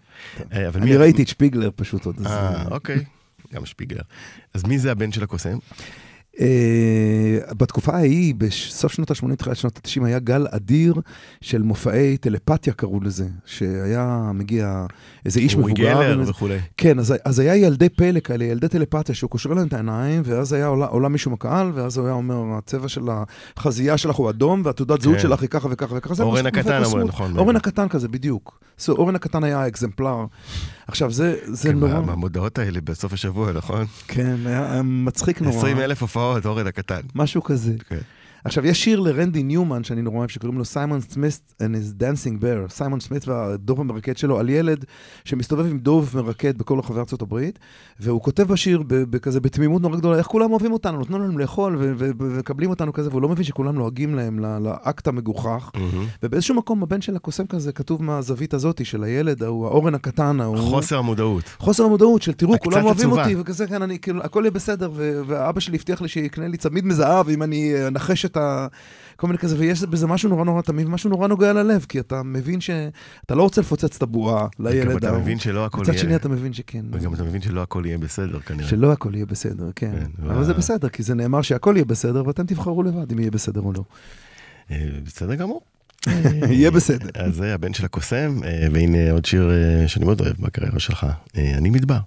אה, 0.54 0.70
אני 0.76 0.98
ראיתי 0.98 1.24
את 1.24 1.28
שפיגלר 1.28 1.70
פשוט 1.76 2.06
עוד. 2.06 2.16
אה, 2.26 2.64
אוקיי, 2.72 3.04
גם 3.54 3.66
שפיגלר. 3.66 4.02
אז 4.54 4.64
מי 4.64 4.80
זה 4.80 4.92
הבן 4.92 5.12
של 5.12 5.24
הקוסם? 5.24 5.58
אה, 6.40 6.48
בתקופה 7.58 7.92
ההיא, 7.96 8.36
בסוף 8.38 8.92
שנות 8.94 9.12
ה-80, 9.12 9.36
תחילת 9.36 9.56
שנות 9.58 9.78
ה-90, 9.78 10.06
היה 10.06 10.20
גל 10.20 10.48
אדיר 10.52 10.94
של 11.42 11.62
מופעי 11.62 12.18
טלפתיה, 12.18 12.74
קראו 12.74 13.00
לזה, 13.02 13.26
שהיה 13.46 14.32
מגיע 14.34 14.86
איזה 15.26 15.40
איש 15.40 15.56
אורי 15.56 15.66
מבוגר. 15.66 15.84
גלר 15.94 16.14
עם 16.14 16.20
איזה- 16.20 16.32
וכולי. 16.32 16.58
כן, 16.78 17.00
אז, 17.00 17.14
אז 17.26 17.40
היה 17.40 17.56
ילדי 17.56 17.90
פלא 17.90 18.20
כאלה, 18.20 18.46
ילדי 18.46 18.68
טלפתיה, 18.68 19.16
שהוא 19.16 19.30
קושר 19.30 19.50
להם 19.54 19.68
את 19.68 19.74
העיניים, 19.74 20.22
ואז 20.26 20.54
היה 20.54 20.68
עולה, 20.68 20.86
עולה 20.86 21.10
מישהו 21.10 21.32
מהקהל, 21.32 21.72
ואז 21.76 21.98
הוא 21.98 22.06
היה 22.06 22.16
אומר, 22.16 22.58
הצבע 22.58 22.88
של 22.88 23.02
החזייה 23.58 23.98
שלך 23.98 24.16
הוא 24.16 24.30
אדום, 24.30 24.62
והתעודת 24.66 25.02
זהות 25.02 25.16
כן. 25.16 25.22
שלך 25.22 25.42
היא 25.42 25.50
ככה 25.50 25.68
וככה 25.72 25.96
וככה. 25.98 26.24
אורן 26.24 26.46
הקטן, 26.46 26.82
נכון. 27.08 27.38
אורן 27.38 27.56
הקטן 27.56 27.88
כזה, 27.88 28.08
בדיוק. 28.08 28.60
So, 28.80 28.90
אורן 28.90 29.16
הקטן 29.16 29.44
היה 29.44 29.60
האקזמפלר. 29.60 30.26
עכשיו, 30.88 31.12
זה, 31.12 31.36
זה 31.46 31.70
כן, 31.70 31.80
נורא, 31.80 31.92
מה- 31.94 32.02
מהמודעות 32.02 32.58
האלה 32.60 32.82
בסוף 32.82 33.14
השבוע, 33.14 33.52
נכון? 33.52 33.86
כן, 34.08 34.36
היה 34.46 34.82
מצחיק 34.84 35.42
נורא. 35.42 35.58
20 35.58 35.80
אלף 35.80 36.02
הופעות, 36.02 36.46
אורן 36.46 36.68
הקטן. 36.68 37.02
משהו 37.16 37.44
כזה. 37.44 37.74
כן. 37.90 37.98
עכשיו, 38.44 38.66
יש 38.66 38.84
שיר 38.84 39.00
לרנדי 39.00 39.44
ניומן, 39.44 39.84
שאני 39.84 40.02
נורא 40.02 40.18
אוהב, 40.18 40.30
שקוראים 40.30 40.58
לו 40.58 40.66
סיימון 40.66 41.02
סמית 41.02 41.54
and 41.62 41.66
his 41.66 42.02
dancing 42.02 42.42
bear. 42.42 42.70
סיימון 42.72 43.00
סמית 43.00 43.28
והדוב 43.28 43.82
המרקד 43.82 44.18
שלו, 44.18 44.40
על 44.40 44.50
ילד 44.50 44.86
שמסתובב 45.26 45.66
עם 45.66 45.80
דוב 45.80 46.12
מרקד 46.16 46.58
בכל 46.58 46.80
רחבי 46.80 47.00
ארצות 47.00 47.22
הברית, 47.22 47.60
והוא 48.00 48.22
כותב 48.22 48.44
בשיר 48.44 48.84
בכזה, 48.88 49.40
בתמימות 49.40 49.82
נורא 49.82 49.98
גדולה, 49.98 50.18
איך 50.18 50.28
כולם 50.28 50.52
אוהבים 50.52 50.74
אותנו, 50.74 50.98
נותנים 50.98 51.22
לנו 51.22 51.38
לאכול 51.38 51.76
ומקבלים 51.80 52.70
אותנו 52.70 52.94
כזה, 52.94 53.10
והוא 53.10 53.22
לא 53.22 53.30
מבין 53.30 53.44
שכולם 53.44 53.76
לועגים 53.76 54.16
להם 54.16 54.40
לאקט 54.40 55.08
המגוחך. 55.08 55.72
ובאיזשהו 56.24 56.56
מקום 56.56 56.84
הבן 56.84 57.02
של 57.02 57.16
הקוסם 57.16 57.46
כזה 57.48 57.72
כתוב 57.72 58.04
מהזווית 58.04 58.54
הזאת 58.54 58.86
של 58.86 59.04
הילד, 59.04 59.44
ההוא, 59.44 59.66
האורן 59.66 59.96
הקטן, 59.96 60.42
ההוא. 60.42 60.58
חוסר 60.58 60.98
המודעות. 60.98 61.44
חוסר 61.60 61.84
המודעות 61.84 62.22
של 62.22 62.34
תראו, 62.34 62.60
כולם 62.60 62.86
אוהבים. 62.86 63.12
אותי, 63.12 63.36
וכזה, 63.36 63.68
כן, 63.68 63.82
אני, 63.82 64.00
כאילו, 64.00 64.24
הכל 64.24 64.42
יהיה 64.44 64.52
בסדר, 64.52 64.92
ואבא 64.96 65.60
שלי 65.60 65.76
הבטיח 65.78 66.02
לי 66.02 66.08
שיקנה 66.08 66.48
לי 66.48 66.58
צמיד 66.58 66.86
מזהב 66.86 67.30
אם 67.30 67.44
אני 67.44 67.74
אה, 67.74 67.88
אנחש 67.88 68.26
את 68.26 68.37
ה... 68.38 68.68
כל 69.16 69.28
מיני 69.28 69.38
כזה, 69.38 69.56
ויש 69.60 69.84
בזה 69.84 70.08
משהו 70.08 70.30
נורא 70.30 70.44
נורא 70.46 70.62
תמים, 70.62 70.92
משהו 70.92 71.10
נורא 71.10 71.28
נוגע 71.28 71.54
ללב, 71.54 71.86
כי 71.90 72.00
אתה 72.00 72.24
מבין 72.24 72.62
שאתה 72.62 73.36
לא 73.36 73.44
רוצה 73.44 73.62
לפוצץ 73.62 73.96
את 73.96 74.02
הבועה 74.02 74.48
לילד. 74.60 74.92
גם 74.92 74.98
אתה 74.98 75.10
ההוא. 75.10 75.20
מבין 75.22 75.40
שלא 75.40 75.66
הכל 75.66 75.82
מצד 75.82 75.98
שני 75.98 76.08
יהיה... 76.08 76.16
אתה 76.16 76.30
מבין 76.30 76.54
שכן. 76.54 76.86
וגם 76.92 77.14
אתה 77.14 77.24
מבין 77.24 77.42
שלא 77.42 77.62
הכל 77.62 77.84
יהיה 77.86 77.98
בסדר 77.98 78.40
כנראה. 78.40 78.68
שלא 78.68 78.92
הכל 78.92 79.16
יהיה 79.16 79.26
בסדר, 79.26 79.70
כן. 79.76 79.92
כן, 79.92 80.24
אבל 80.24 80.44
זה 80.44 80.54
בסדר, 80.54 80.90
כי 80.90 81.04
זה 81.04 81.16
נאמר 81.16 81.42
שהכל 81.42 81.74
יהיה 81.76 81.86
בסדר, 81.86 82.28
ואתם 82.28 82.46
תבחרו 82.46 82.84
לבד 82.84 83.12
אם 83.12 83.20
יהיה 83.20 83.32
בסדר 83.32 83.62
או 83.62 83.74
לא. 83.74 83.84
אה, 84.72 84.88
בסדר 85.04 85.36
גמור. 85.36 85.62
יהיה 86.50 86.72
בסדר. 86.72 87.10
אז 87.16 87.36
זה 87.36 87.54
הבן 87.54 87.74
של 87.74 87.86
הקוסם, 87.86 88.40
אה, 88.46 88.68
והנה 88.72 89.12
עוד 89.12 89.26
שיר 89.26 89.52
אה, 89.52 89.88
שאני 89.88 90.06
מאוד 90.06 90.22
אוהב 90.22 90.36
בקריירה 90.40 90.80
שלך, 90.80 91.08
אה, 91.38 91.58
אני 91.58 91.70
מדבר. 91.70 91.98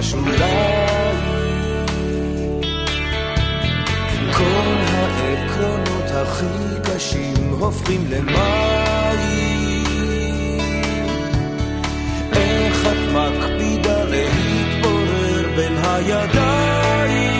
בשוליים 0.00 1.16
כל 4.32 4.76
העקרונות 4.88 6.10
הכי 6.10 6.80
קשים 6.82 7.36
הופכים 7.58 8.04
למים. 8.10 8.34
איך 12.32 12.86
את 12.86 13.12
מקפידה 13.12 14.04
להתפורר 14.04 15.48
בין 15.56 15.76
הידיים? 15.84 17.30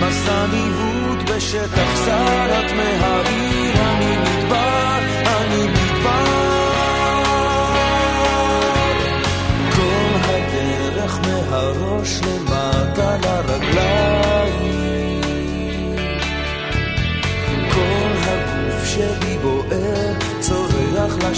מסע 0.00 0.46
ניווט 0.46 1.30
בשטח 1.30 2.04
צר 2.04 2.60
את 2.60 2.72
מהעיר 2.72 3.53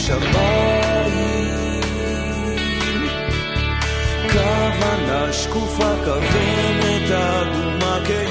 צורח 0.06 0.22
לשמיים 0.22 1.80
כוונה 4.32 5.32
שקופה 5.32 5.92
כוונת 6.04 7.10
אדומה 7.10 7.98
כיין 8.06 8.25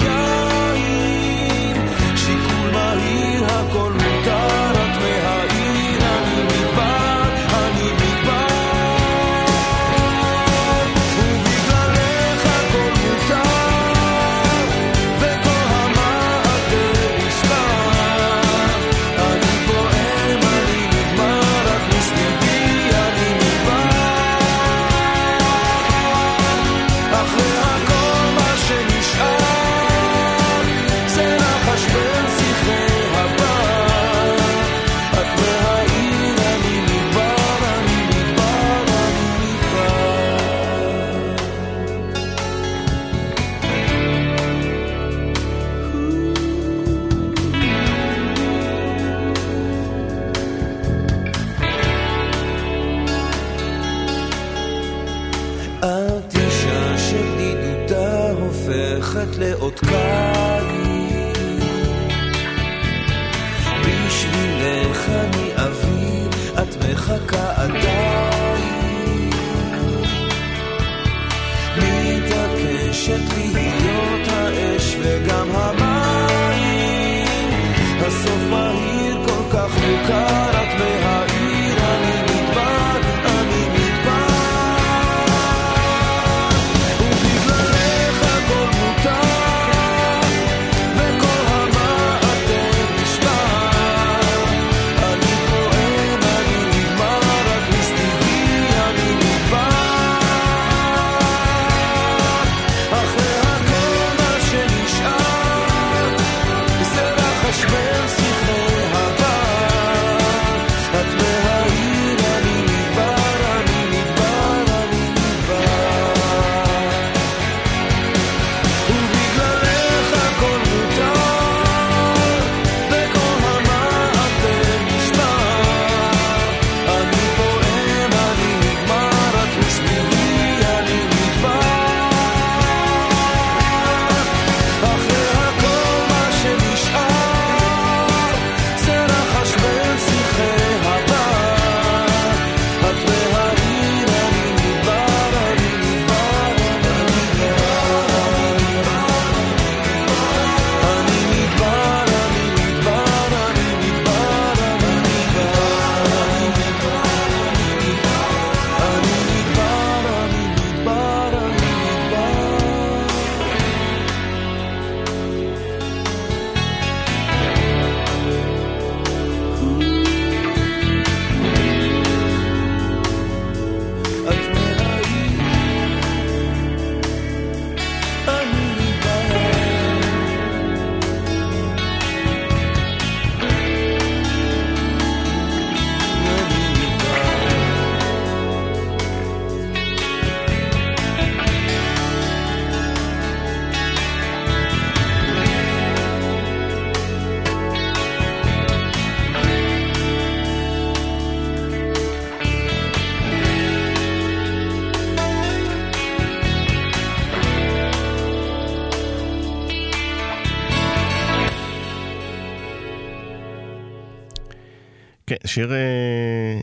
שיר 215.56 215.72
אה, 215.74 215.78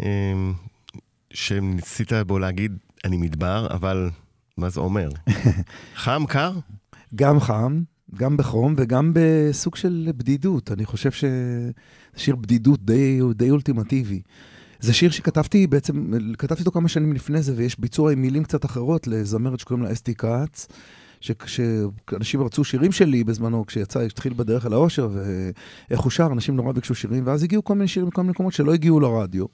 אה, 0.03 0.53
שניסית 1.31 2.13
בו 2.27 2.39
להגיד, 2.39 2.77
אני 3.05 3.17
מדבר, 3.17 3.67
אבל 3.71 4.11
מה 4.57 4.71
זה 4.71 4.81
אומר? 4.81 5.09
חם, 6.05 6.25
קר? 6.29 6.53
גם 7.15 7.41
חם, 7.41 7.83
גם 8.15 8.37
בחום 8.37 8.75
וגם 8.77 9.11
בסוג 9.15 9.77
של 9.77 10.11
בדידות. 10.17 10.73
אני 10.73 10.85
חושב 10.85 11.11
שזה 11.11 11.71
שיר 12.17 12.37
בדידות 12.37 12.85
די, 12.85 13.21
די 13.35 13.51
אולטימטיבי. 13.51 14.21
זה 14.81 14.93
שיר 14.95 15.11
שכתבתי 15.11 15.67
בעצם, 15.67 16.13
כתבתי 16.39 16.61
אותו 16.61 16.71
כמה 16.71 16.89
שנים 16.89 17.13
לפני 17.13 17.43
זה, 17.43 17.53
ויש 17.57 17.81
ביצוע 17.81 18.13
עם 18.13 18.23
מילים 18.23 18.45
קצת 18.45 18.65
אחרות 18.65 19.07
לזמרת 19.07 19.61
שקוראים 19.61 19.85
לה 19.85 19.93
אסתי 19.93 20.15
כץ. 20.15 20.69
כשאנשים 21.39 22.43
רצו 22.43 22.65
שירים 22.65 22.93
שלי 22.93 23.25
בזמנו, 23.25 23.67
כשיצא, 23.67 24.01
כשהתחיל 24.01 24.33
בדרך 24.37 24.67
אל 24.67 24.73
האושר, 24.73 25.09
ואיך 25.13 26.01
הוא 26.01 26.11
שר, 26.11 26.27
אנשים 26.33 26.57
נורא 26.57 26.73
ביקשו 26.73 26.95
שירים, 26.95 27.27
ואז 27.27 27.43
הגיעו 27.43 27.65
כל 27.65 27.75
מיני 27.75 27.89
שירים 27.89 28.09
מכל 28.09 28.23
מיני 28.23 28.31
מקומות 28.31 28.53
שלא 28.53 28.75
הגיעו 28.75 29.01
לרדיו. 29.01 29.47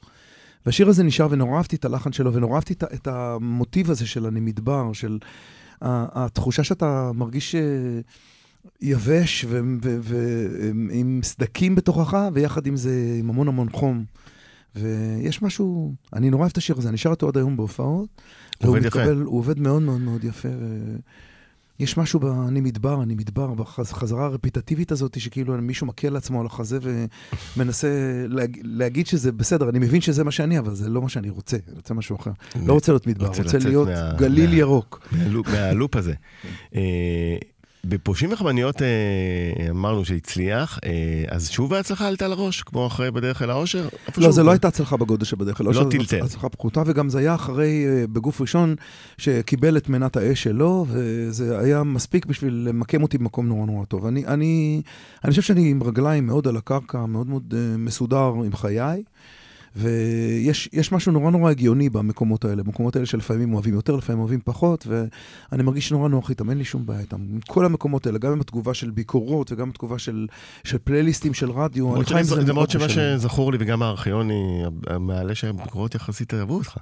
והשיר 0.66 0.88
הזה 0.88 1.02
נשאר, 1.02 1.26
ונורא 1.30 1.56
אהבתי 1.56 1.76
את 1.76 1.84
הלחן 1.84 2.12
שלו, 2.12 2.34
ונורא 2.34 2.54
אהבתי 2.54 2.74
את 2.94 3.06
המוטיב 3.06 3.90
הזה 3.90 4.06
של 4.06 4.26
אני 4.26 4.40
מדבר, 4.40 4.92
של 4.92 5.18
התחושה 5.82 6.64
שאתה 6.64 7.10
מרגיש 7.14 7.54
אה, 7.54 7.60
יבש 8.80 9.44
ועם 9.48 11.20
סדקים 11.22 11.74
בתוכך, 11.74 12.28
ויחד 12.32 12.66
עם 12.66 12.76
זה, 12.76 13.16
עם 13.18 13.30
המון 13.30 13.48
המון 13.48 13.68
חום. 13.70 14.04
ויש 14.76 15.42
משהו, 15.42 15.94
אני 16.12 16.30
נורא 16.30 16.40
אוהב 16.40 16.50
את 16.50 16.56
השיר 16.56 16.78
הזה, 16.78 16.88
אני 16.88 16.96
שר 16.96 17.10
אותו 17.10 17.28
עד 17.28 17.36
היום 17.36 17.56
בהופעות. 17.56 18.08
עובד 18.64 18.84
יפה. 18.84 19.04
הוא 19.04 19.38
עובד 19.38 19.58
מאוד 19.58 19.82
מאוד 19.82 20.00
מאוד 20.00 20.24
יפה. 20.24 20.48
יש 21.80 21.96
משהו 21.96 22.20
ב"אני 22.20 22.60
מדבר, 22.60 23.02
אני 23.02 23.14
מדבר", 23.14 23.54
בחזרה 23.54 24.24
הרפיטטיבית 24.24 24.92
הזאת, 24.92 25.20
שכאילו 25.20 25.58
מישהו 25.58 25.86
מכה 25.86 26.08
לעצמו 26.08 26.40
על 26.40 26.46
החזה 26.46 26.78
ומנסה 27.56 27.88
להג, 28.28 28.58
להגיד 28.62 29.06
שזה 29.06 29.32
בסדר, 29.32 29.68
אני 29.68 29.78
מבין 29.78 30.00
שזה 30.00 30.24
מה 30.24 30.30
שאני, 30.30 30.58
אבל 30.58 30.74
זה 30.74 30.88
לא 30.88 31.02
מה 31.02 31.08
שאני 31.08 31.30
רוצה, 31.30 31.56
אני 31.68 31.76
רוצה 31.76 31.94
משהו 31.94 32.16
אחר. 32.16 32.30
לא 32.66 32.72
רוצה 32.72 32.92
להיות 32.92 33.06
מדבר, 33.06 33.26
רוצה 33.26 33.58
להיות 33.58 33.88
גליל 34.18 34.52
ירוק. 34.52 35.08
מהלופ, 35.12 35.48
מהלופ 35.48 35.96
הזה. 35.96 36.14
אה, 37.84 37.90
בפושעים 37.90 38.32
וחמניות 38.32 38.82
אה, 38.82 39.70
אמרנו 39.70 40.04
שהצליח, 40.04 40.78
אה, 40.84 40.90
אז 41.28 41.50
שוב 41.50 41.74
ההצלחה 41.74 42.08
עלתה 42.08 42.28
לראש, 42.28 42.62
כמו 42.62 42.86
אחרי 42.86 43.10
בדרך 43.10 43.42
אל 43.42 43.50
האושר? 43.50 43.88
לא, 44.16 44.30
זה 44.30 44.42
לא 44.42 44.50
הייתה 44.50 44.68
הצלחה 44.68 44.96
בגודל 44.96 45.24
שבדרך 45.24 45.60
אל 45.60 45.66
האושר. 45.66 45.82
לא 45.82 45.90
טלטל. 45.90 46.22
הצלחה 46.22 46.48
פחותה, 46.48 46.82
וגם 46.86 47.08
זה 47.08 47.18
היה 47.18 47.34
אחרי, 47.34 47.86
אה, 47.86 48.06
בגוף 48.06 48.40
ראשון, 48.40 48.74
שקיבל 49.18 49.76
את 49.76 49.88
מנת 49.88 50.16
האש 50.16 50.42
שלו, 50.42 50.86
וזה 50.88 51.58
היה 51.58 51.82
מספיק 51.82 52.26
בשביל 52.26 52.64
למקם 52.68 53.02
אותי 53.02 53.18
במקום 53.18 53.48
נורא 53.48 53.66
נורא 53.66 53.84
טוב. 53.84 54.06
אני, 54.06 54.26
אני, 54.26 54.82
אני 55.24 55.30
חושב 55.30 55.42
שאני 55.42 55.70
עם 55.70 55.82
רגליים 55.82 56.26
מאוד 56.26 56.48
על 56.48 56.56
הקרקע, 56.56 57.06
מאוד 57.06 57.26
מאוד 57.26 57.54
מסודר 57.78 58.32
עם 58.44 58.56
חיי. 58.56 59.02
ויש 59.76 60.92
משהו 60.92 61.12
נורא 61.12 61.30
נורא 61.30 61.50
הגיוני 61.50 61.88
במקומות 61.88 62.44
האלה, 62.44 62.62
במקומות 62.62 62.96
האלה 62.96 63.06
שלפעמים 63.06 63.54
אוהבים 63.54 63.74
יותר, 63.74 63.96
לפעמים 63.96 64.20
אוהבים 64.20 64.40
פחות, 64.44 64.86
ואני 64.86 65.62
מרגיש 65.62 65.88
שנורא 65.88 66.08
נוח 66.08 66.30
איתם, 66.30 66.50
אין 66.50 66.58
לי 66.58 66.64
שום 66.64 66.86
בעיה 66.86 67.00
איתם. 67.00 67.16
כל 67.46 67.64
המקומות 67.64 68.06
האלה, 68.06 68.18
גם 68.18 68.32
עם 68.32 68.40
התגובה 68.40 68.74
של 68.74 68.90
ביקורות 68.90 69.52
וגם 69.52 69.68
התגובה 69.68 69.98
של, 69.98 70.26
של 70.64 70.78
פלייליסטים 70.84 71.34
של 71.34 71.50
רדיו, 71.50 71.96
אני 71.96 72.04
חי 72.04 72.18
עם 72.18 72.22
זה 72.22 72.52
מאוד 72.52 72.70
שמה 72.70 72.88
שזכור 72.88 73.52
לי, 73.52 73.58
וגם 73.60 73.82
הארכיוני, 73.82 74.62
המעלה 74.86 75.34
שהביקורות 75.34 75.94
יחסית 75.94 76.34
אהבו 76.34 76.54
אותך. 76.54 76.78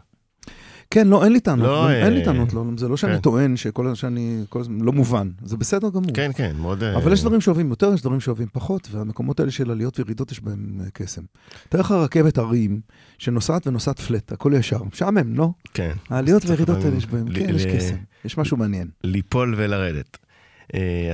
כן, 0.90 1.08
לא, 1.08 1.24
אין 1.24 1.32
לי 1.32 1.40
טענות, 1.40 1.66
לא, 1.66 1.84
לא, 1.84 1.90
אין 1.90 2.12
לי 2.12 2.20
אה, 2.20 2.24
טענות, 2.24 2.52
לא, 2.52 2.64
זה 2.76 2.88
לא 2.88 2.96
שאני 2.96 3.14
כן. 3.14 3.20
טוען 3.20 3.56
שכל 3.56 3.94
שאני, 3.94 4.44
כל 4.48 4.60
הזמן, 4.60 4.80
לא 4.80 4.92
מובן, 4.92 5.30
זה 5.44 5.56
בסדר 5.56 5.88
גמור. 5.88 6.14
כן, 6.14 6.30
כן, 6.34 6.56
מאוד... 6.60 6.82
אה, 6.82 6.96
אבל 6.96 7.12
יש 7.12 7.20
דברים 7.20 7.40
שאוהבים 7.40 7.70
יותר, 7.70 7.90
יש 7.94 8.02
דברים 8.02 8.20
שאוהבים 8.20 8.46
פחות, 8.52 8.88
והמקומות 8.90 9.40
האלה 9.40 9.50
של 9.50 9.70
עליות 9.70 9.98
וירידות 9.98 10.32
יש 10.32 10.40
בהם 10.40 10.80
אה, 10.84 10.90
קסם. 10.92 11.22
תאר 11.68 11.80
לך 11.80 11.90
רכבת 11.90 12.38
הרים, 12.38 12.80
שנוסעת 13.18 13.66
ונוסעת 13.66 14.00
פלט, 14.00 14.32
הכל 14.32 14.52
ישר, 14.56 14.78
משעמם, 14.92 15.34
לא? 15.34 15.50
כן. 15.74 15.92
העליות 16.10 16.46
והירידות 16.46 16.84
האלה 16.84 16.96
יש 16.96 17.06
בהם, 17.06 17.28
כן, 17.34 17.54
יש 17.54 17.66
קסם, 17.66 17.96
יש 18.24 18.38
משהו 18.38 18.56
מעניין. 18.56 18.88
ליפול 19.04 19.54
ולרדת. 19.56 20.18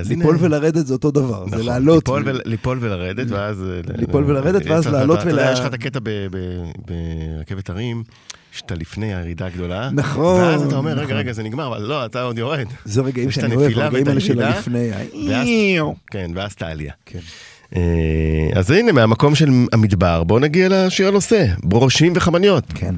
ליפול 0.08 0.36
ולרדת 0.40 0.86
זה 0.86 0.94
אותו 0.94 1.10
דבר, 1.10 1.48
זה 1.48 1.56
נכון, 1.56 1.66
לעלות. 1.66 2.08
ליפול 2.44 2.78
ולרדת, 2.80 3.30
ואז... 3.30 3.64
ליפול 3.96 4.24
ולרדת, 4.24 4.62
ואז 4.66 4.86
לעלות 4.86 5.18
ול... 5.26 5.38
יש 5.52 5.60
לך 5.60 5.66
את 5.66 5.74
הקטע 5.74 5.98
ברכבת 6.86 7.70
הרים. 7.70 8.02
שאתה 8.52 8.74
לפני 8.74 9.14
הירידה 9.14 9.46
הגדולה. 9.46 9.90
נכון. 9.92 10.40
ואז 10.40 10.62
אתה 10.62 10.76
אומר, 10.76 10.92
רגע. 10.92 11.14
רגע, 11.14 11.32
זה 11.32 11.42
נגמר, 11.42 11.66
אבל 11.66 11.82
לא, 11.82 12.06
אתה 12.06 12.22
עוד 12.22 12.38
יורד. 12.38 12.66
זה 12.84 13.00
רגעים 13.02 13.30
שאני 13.30 13.56
אוהב, 13.56 13.78
הרגעים 13.78 14.08
האלה 14.08 14.20
של 14.20 14.42
הלפני. 14.42 14.90
כן, 16.10 16.30
ואז 16.34 16.52
את 16.52 16.62
העלייה. 16.62 16.92
כן. 17.06 17.18
אה, 17.76 18.50
אז 18.54 18.70
הנה, 18.70 18.92
מהמקום 18.92 19.34
של 19.34 19.48
המדבר, 19.72 20.24
בואו 20.24 20.38
נגיע 20.38 20.68
לשיר 20.70 21.08
הנושא, 21.08 21.46
ברושים 21.62 22.12
וחמניות. 22.16 22.64
כן. 22.74 22.94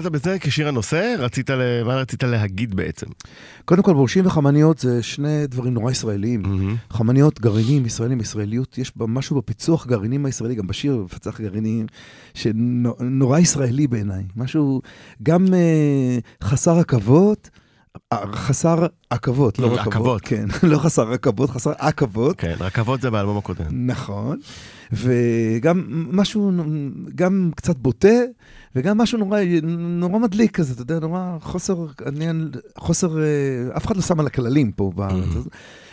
ובחרת 0.00 0.12
בזה 0.12 0.38
כשיר 0.40 0.68
הנושא, 0.68 1.14
רצית, 1.18 1.50
ל... 1.50 1.84
מה 1.84 1.96
רצית 1.96 2.22
להגיד 2.22 2.74
בעצם? 2.74 3.06
קודם 3.64 3.82
כל, 3.82 3.94
בורשים 3.94 4.26
וחמניות 4.26 4.78
זה 4.78 5.02
שני 5.02 5.46
דברים 5.46 5.74
נורא 5.74 5.90
ישראליים. 5.90 6.42
חמניות, 6.90 7.40
גרעינים, 7.40 7.86
ישראלים, 7.86 8.20
ישראליות, 8.20 8.78
יש 8.78 8.92
בה 8.96 9.06
משהו 9.06 9.36
בפיצוח 9.36 9.86
גרעינים 9.86 10.26
הישראלי, 10.26 10.54
גם 10.54 10.66
בשיר 10.66 10.96
מפצח 11.04 11.40
גרעינים, 11.40 11.86
שנורא 12.34 13.38
ישראלי 13.38 13.86
בעיניי. 13.86 14.24
משהו 14.36 14.82
גם 15.22 15.54
אה, 15.54 16.18
חסר 16.42 16.78
עכבות, 16.78 17.50
אה, 18.12 18.18
חסר 18.32 18.86
עכבות, 19.10 19.58
לא 19.58 19.68
לא, 19.68 19.74
רכבות. 19.74 19.92
עכבות. 19.92 20.20
כן, 20.20 20.46
לא 20.72 20.78
חסר 20.78 21.02
רכבות, 21.02 21.50
חסר 21.50 21.72
עכבות. 21.78 22.36
כן, 22.36 22.54
רכבות 22.60 23.00
זה 23.00 23.10
באלבום 23.10 23.38
הקודם. 23.38 23.86
נכון, 23.86 24.38
וגם 24.92 26.06
משהו, 26.12 26.52
גם 27.14 27.50
קצת 27.56 27.76
בוטה, 27.78 28.18
וגם 28.76 28.98
משהו 28.98 29.18
נורא, 29.18 29.40
נורא 29.72 30.18
מדליק 30.18 30.50
כזה, 30.50 30.72
אתה 30.72 30.82
יודע, 30.82 30.98
נורא 30.98 31.36
חוסר, 31.40 31.86
עניין, 32.06 32.50
חוסר, 32.78 33.18
אה, 33.22 33.76
אף 33.76 33.86
אחד 33.86 33.96
לא 33.96 34.02
שם 34.02 34.20
על 34.20 34.26
הכללים 34.26 34.72
פה 34.72 34.92
בארץ. 34.94 35.28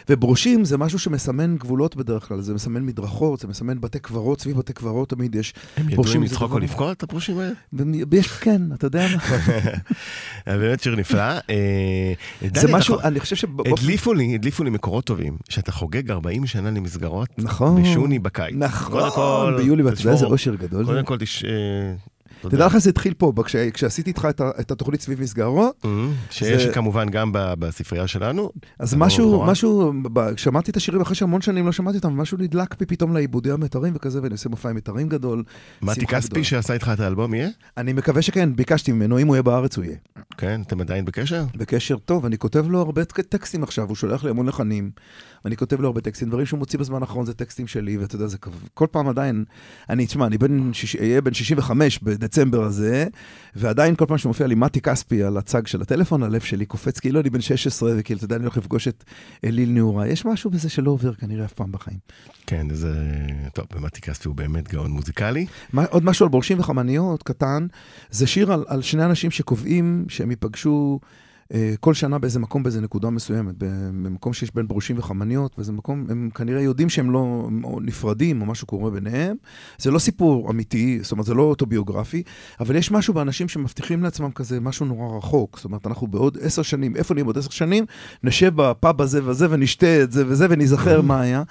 וברושים 0.10 0.65
זה 0.65 0.78
משהו 0.78 1.00
שמסמן 1.00 1.58
גבולות 1.58 1.96
בדרך 1.96 2.28
כלל, 2.28 2.41
זה 2.41 2.54
מסמן 2.54 2.86
מדרכות, 2.86 3.39
זה 3.39 3.48
מסמן 3.48 3.82
בתי 3.82 4.00
קברות, 4.00 4.41
סביב 4.41 4.58
בתי 4.58 4.74
קברות 4.74 5.10
תמיד 5.10 5.36
יש. 5.36 5.54
הם 5.78 5.89
ידעו 5.89 6.04
אם 6.15 6.24
לצחוק 6.24 6.52
או 6.52 6.60
לבכות, 6.60 7.04
הפרושים 7.04 7.39
האלה? 7.39 7.54
יש, 8.12 8.28
כן, 8.28 8.62
אתה 8.74 8.88
יודע 8.88 9.08
מה? 9.15 9.38
באמת 10.60 10.84
שיר 10.84 10.96
נפלא. 10.96 11.22
אה, 11.22 12.13
זה 12.41 12.48
אתה 12.48 12.67
משהו, 12.72 13.00
אני 13.00 13.20
חושב 13.20 13.36
שב... 13.36 13.48
הדליפו 13.74 14.13
לי, 14.13 14.36
הדליפו 14.36 14.63
לי 14.63 14.70
מקורות 14.70 15.06
טובים, 15.06 15.38
שאתה 15.50 15.72
חוגג 15.72 16.12
40 16.12 16.46
שנה 16.46 16.72
למסגרות, 16.72 17.30
נכון. 17.38 17.84
בשוני 17.84 18.20
בקיץ. 18.20 18.56
נכון, 18.58 19.58
ביולי, 19.58 19.84
ואתה 19.84 20.02
יודע 20.02 20.12
איזה 20.12 20.26
אושר 20.26 20.56
גדול. 20.56 20.86
קודם 20.86 21.06
כל. 21.06 21.17
אה, 21.48 21.93
תדע 22.41 22.65
לך 22.65 22.73
שזה 22.73 22.89
התחיל 22.89 23.13
פה, 23.13 23.34
כש- 23.45 23.56
כשעשיתי 23.56 24.10
איתך 24.10 24.28
את 24.30 24.41
את 24.60 24.71
התוכנית 24.71 25.02
סביב 25.02 25.21
מסגרות, 25.21 25.76
אמ, 25.86 26.12
שיש 26.30 26.63
זה- 26.63 26.73
כמובן 26.73 27.10
גם 27.10 27.32
ב- 27.32 27.54
בספרייה 27.60 28.08
שלנו. 28.08 28.50
אז 28.80 28.93
משהו. 28.95 29.43
משהו, 29.45 29.93
שמעתי 30.38 30.71
את 30.71 30.78
השירים 30.78 31.02
אחרי 31.02 31.15
שהמון 31.15 31.41
שנים 31.41 31.65
לא 31.65 31.71
שמעתי 31.71 31.97
אותם, 31.97 32.13
משהו 32.17 32.38
נדלק 32.38 32.80
בי 32.80 32.86
פתאום 32.86 33.13
לעיבודי 33.13 33.52
המיתרים 33.52 33.93
וכזה, 33.95 34.21
ואני 34.23 34.34
עושה 34.34 34.50
מופע 34.50 34.69
עם 34.69 34.76
מיתרים 34.76 35.10
גדול. 35.10 35.43
מתי 35.82 36.06
כספי. 36.08 36.43
שעשה 36.43 36.73
איתך 36.73 36.91
את 36.93 37.00
האלבום 37.00 37.34
יהיה? 37.34 37.50
אני 37.78 37.93
מקווה 37.93 38.21
שכן, 38.21 38.56
ביקשתי 38.56 38.91
ממנו, 38.91 39.19
אם 39.19 39.28
הוא 39.28 39.36
יהיה 39.36 39.43
בארץ 39.43 39.78
הוא 39.78 39.86
יהיה. 39.86 39.95
כן, 40.38 40.62
אתם 40.67 40.82
עדיין 40.82 41.06
בקשר? 41.06 41.43
בקשר 41.56 41.97
טוב, 41.97 42.26
אני 42.26 42.38
כותב 42.38 42.65
לו 42.69 42.80
הרבה 42.82 43.06
טק- 43.06 43.21
טקסטים 43.21 43.63
עכשיו, 43.63 43.88
הוא 43.88 43.95
שולח 43.95 44.23
לי 44.23 44.30
המון 44.30 44.45
לחנים, 44.45 44.91
ואני 45.45 45.58
כותב 45.58 45.82
לו 45.82 45.88
הרבה 45.88 46.02
טקסטים, 46.02 46.30
דברים 46.30 46.45
שהוא 46.45 46.58
מוציא 46.60 46.80
בזמן 46.80 47.02
האחרון 47.02 47.26
זה 47.26 47.34
טקסטים 47.34 47.67
שלי, 47.67 47.97
ואתה 47.97 48.15
יודע, 48.15 48.28
זה 48.28 48.38
כל 48.73 48.88
פעם 48.91 49.08
עדיין, 49.08 49.43
אני, 49.89 50.06
תשמע, 50.06 50.26
אני 50.26 50.38
בן, 50.38 50.73
שיש- 50.73 50.95
אהיה 50.95 51.21
בן 51.21 51.34
65 51.34 52.00
בדצמבר 52.04 52.63
הזה, 52.63 53.06
ועדיין 53.56 53.95
כל 53.95 54.06
פעם 54.06 54.17
שמופיע 54.17 54.47
לי 54.47 54.56
מתי 54.56 54.82
כספי 54.82 55.23
על 55.23 55.38
הצג 55.38 55.67
של 55.67 55.82
הטלפון, 55.82 56.23
הלב 56.23 56.41
שלי 56.41 56.65
קופץ, 56.65 57.00
כאילו 57.00 57.19
אני 57.19 57.30
בן 57.30 57.41
16, 57.41 57.91
וכאילו, 57.97 58.17
אתה 58.17 58.26
יודע, 58.26 58.36
אני 58.36 58.43
הולך 58.43 58.58
לפגוש 58.58 58.88
את 58.88 59.04
אליל 59.45 59.69
נעורה. 59.69 60.08
יש 60.08 60.26
משהו 60.26 60.50
בזה 60.52 60.69
שלא 60.69 60.91
עובר 60.91 61.13
כנראה 61.13 61.45
אף 61.45 61.54
פעם 61.54 61.71
בחיים. 61.71 61.97
כן, 62.47 62.67
זה... 62.73 62.93
טוב, 63.54 63.65
ומתי 63.76 64.02
כספי 64.02 64.28
הוא 64.28 64.36
באמת 64.36 64.67
גאון 64.67 64.91
מוזיקלי. 64.91 65.45
מה, 65.73 65.86
עוד 65.86 66.06
משהו 66.06 66.26
על 66.26 66.30
בורשים 66.30 66.60
וחמניות, 66.60 67.23
קטן, 67.23 67.67
זה 68.12 68.28
שיר 68.28 68.52
על, 68.54 68.65
על 68.67 68.82
שני 68.82 69.06
אנשים 69.06 69.32
שקובעים 69.32 70.06
שהם 70.10 70.30
ייפגשו 70.30 71.00
כל 71.80 71.94
שנה 71.94 72.18
באיזה 72.18 72.40
מקום, 72.40 72.64
באיזה 72.64 72.82
נקודה 72.82 73.10
מסוימת, 73.10 73.56
במקום 73.58 74.34
שיש 74.34 74.56
בין 74.56 74.68
בורשים 74.68 75.00
וחמניות, 75.00 75.54
ואיזה 75.58 75.72
מקום, 75.72 76.06
הם 76.10 76.30
כנראה 76.36 76.62
יודעים 76.62 76.90
שהם 76.90 77.12
לא 77.12 77.44
הם 77.48 77.62
נפרדים, 77.82 78.42
או 78.42 78.46
משהו 78.46 78.68
קורה 78.68 78.92
ביניהם. 78.92 79.36
זה 79.78 79.92
לא 79.92 80.00
סיפור 80.00 80.52
אמיתי, 80.52 81.00
זאת 81.02 81.12
אומרת, 81.12 81.26
זה 81.26 81.34
לא 81.34 81.44
אוטוביוגרפי, 81.44 82.24
אבל 82.60 82.76
יש 82.76 82.92
משהו 82.92 83.14
באנשים 83.14 83.48
שמבטיחים 83.48 84.04
לעצמם 84.04 84.32
כזה 84.32 84.60
משהו 84.60 84.86
נורא 84.86 85.18
רחוק. 85.18 85.58
זאת 85.58 85.66
אומרת, 85.66 85.88
אנחנו 85.88 86.08
בעוד 86.08 86.38
עשר 86.42 86.62
שנים, 86.62 86.96
איפה 86.96 87.14
נהיה 87.14 87.24
בעוד 87.24 87.38
עשר 87.38 87.50
שנים? 87.50 87.86
נשב 88.24 88.52
בפאב 88.56 89.02
הזה 89.02 89.26
וזה, 89.26 89.48
ונשתה 89.50 90.04
את 90.04 90.12
זה 90.12 90.24
וזה, 90.28 90.48
וניזכר 90.50 91.02
מה 91.02 91.22
היה. 91.22 91.44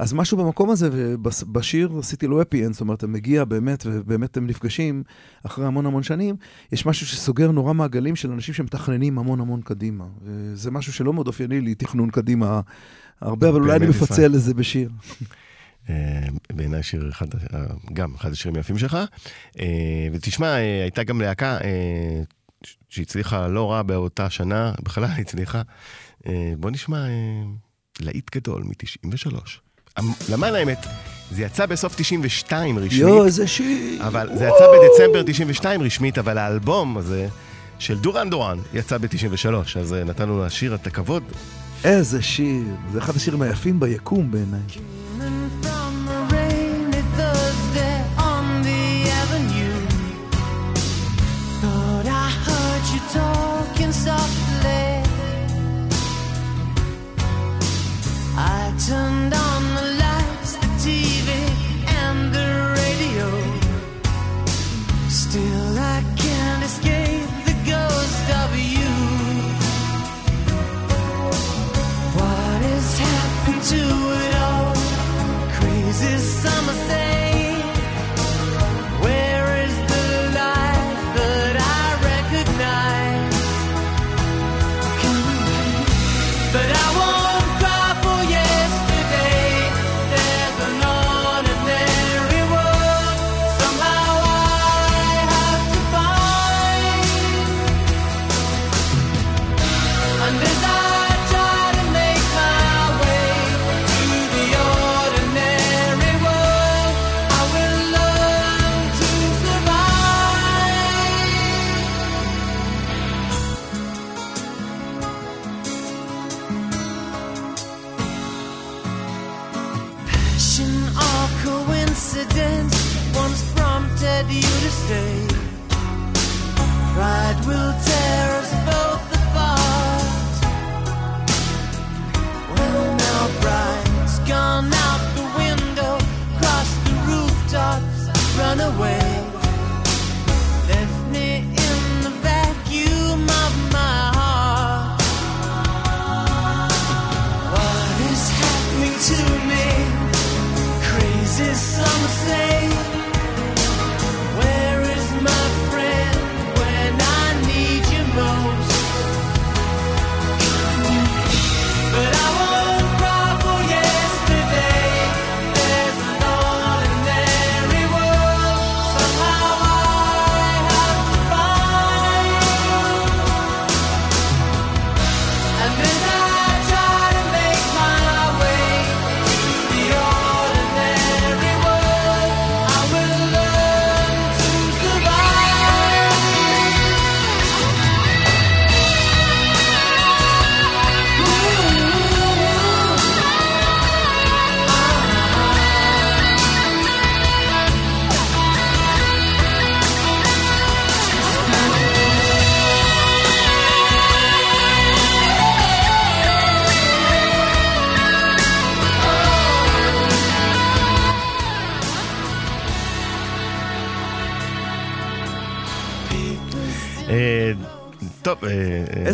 אז 0.00 0.12
משהו 0.12 0.36
במקום 0.36 0.70
הזה, 0.70 0.88
ובשיר 0.92 1.90
עשיתי 1.98 2.26
לו 2.26 2.42
happy 2.42 2.66
end, 2.66 2.72
זאת 2.72 2.80
אומרת, 2.80 2.98
אתה 2.98 3.06
מגיע 3.06 3.44
באמת, 3.44 3.82
ובאמת 3.86 4.36
הם 4.36 4.46
נפגשים 4.46 5.02
אחרי 5.46 5.66
המון 5.66 5.86
המון 5.86 6.02
שנים, 6.02 6.36
יש 6.72 6.86
משהו 6.86 7.06
שסוגר 7.06 7.50
נורא 7.50 7.72
מעגלים 7.72 8.16
של 8.16 8.32
אנשים 8.32 8.54
שמתכננים 8.54 9.18
המון 9.18 9.40
המון 9.40 9.60
קדימה. 9.62 10.04
וזה 10.22 10.70
משהו 10.70 10.92
שלא 10.92 11.12
מאוד 11.12 11.26
אופייני 11.26 11.60
לי, 11.60 11.74
תכנון 11.74 12.10
קדימה 12.10 12.60
הרבה, 13.20 13.48
אבל 13.48 13.60
אולי 13.60 13.76
אני 13.76 13.86
מפצל 13.86 14.12
ישראל. 14.12 14.32
לזה 14.32 14.54
בשיר. 14.54 14.90
אה, 15.90 16.26
בעיניי 16.52 16.82
שיר 16.82 17.08
אחד, 17.08 17.26
אה, 17.54 17.66
גם 17.92 18.14
אחד 18.14 18.32
השירים 18.32 18.56
היפים 18.56 18.78
שלך. 18.78 18.98
אה, 19.60 20.08
ותשמע, 20.12 20.54
הייתה 20.82 21.02
גם 21.02 21.20
להקה 21.20 21.58
שהצליחה 22.88 23.48
לא 23.48 23.72
רע 23.72 23.82
באותה 23.82 24.30
שנה, 24.30 24.72
בכלל 24.82 25.04
הצליחה. 25.20 25.62
בוא 26.58 26.70
נשמע 26.70 27.06
להיט 28.00 28.36
גדול 28.36 28.62
מ-93. 28.62 29.69
למען 30.28 30.54
האמת, 30.54 30.86
זה 31.30 31.42
יצא 31.42 31.66
בסוף 31.66 31.94
92 31.96 32.78
רשמית. 32.78 32.92
יואו, 33.00 33.24
איזה 33.24 33.46
שיר. 33.46 34.06
אבל 34.06 34.28
זה 34.34 34.44
יצא 34.44 34.64
בדצמבר 34.72 35.22
92 35.26 35.82
רשמית, 35.82 36.18
אבל 36.18 36.38
האלבום 36.38 36.96
הזה 36.96 37.28
של 37.78 37.98
דורן 37.98 38.30
דורן 38.30 38.58
יצא 38.74 38.98
ב-93, 38.98 39.48
אז 39.80 39.92
אה, 39.92 40.04
נתנו 40.04 40.44
לשיר 40.44 40.74
את 40.74 40.86
הכבוד. 40.86 41.22
איזה 41.84 42.22
שיר. 42.22 42.62
זה 42.92 42.98
אחד 42.98 43.16
השירים 43.16 43.42
היפים 43.42 43.80
ביקום 43.80 44.30
בעיניי. 44.30 44.60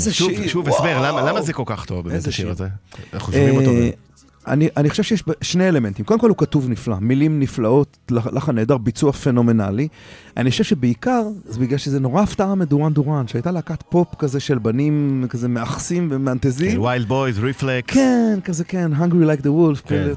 איזה 0.06 0.16
שוב- 0.16 0.32
שיר, 0.36 0.48
שוב. 0.48 0.68
הסבר, 0.68 1.02
למה 1.02 1.22
למה 1.22 1.42
זה 1.42 1.52
כל 1.52 1.62
כך 1.66 1.84
טוב 1.84 2.08
באמת 2.08 2.18
השיר 2.20 2.32
שיר. 2.32 2.50
הזה? 2.50 2.66
אנחנו 3.14 3.32
שומעים 3.32 3.56
אותו. 3.56 3.70
אני, 4.46 4.68
אני 4.76 4.90
חושב 4.90 5.02
שיש 5.02 5.24
שני 5.40 5.68
אלמנטים. 5.68 6.04
קודם 6.04 6.20
כל 6.20 6.28
הוא 6.28 6.36
כתוב 6.36 6.68
נפלא, 6.68 6.96
מילים 7.00 7.40
נפלאות, 7.40 7.96
לח- 8.10 8.26
לחן 8.26 8.54
נהדר, 8.54 8.76
ביצוע 8.78 9.12
פנומנלי. 9.12 9.88
אני 10.36 10.50
חושב 10.50 10.64
שבעיקר, 10.64 11.22
זה 11.44 11.60
בגלל 11.60 11.78
שזה 11.78 12.00
נורא 12.00 12.22
הפתעה 12.22 12.54
מדורן 12.54 12.92
דורן, 12.92 13.28
שהייתה 13.28 13.50
להקת 13.50 13.82
פופ 13.88 14.14
כזה 14.18 14.40
של 14.40 14.58
בנים 14.58 15.26
כזה 15.28 15.48
מאחסים 15.48 16.08
ומאנטזים. 16.10 16.80
Wild 16.80 17.08
Boys, 17.08 17.38
Reflex. 17.38 17.94
כן, 17.94 18.38
כזה 18.44 18.64
כן, 18.64 18.90
Hungry 18.98 19.02
like 19.38 19.42
the 19.42 19.48
wolf, 19.48 19.88
כן. 19.88 20.08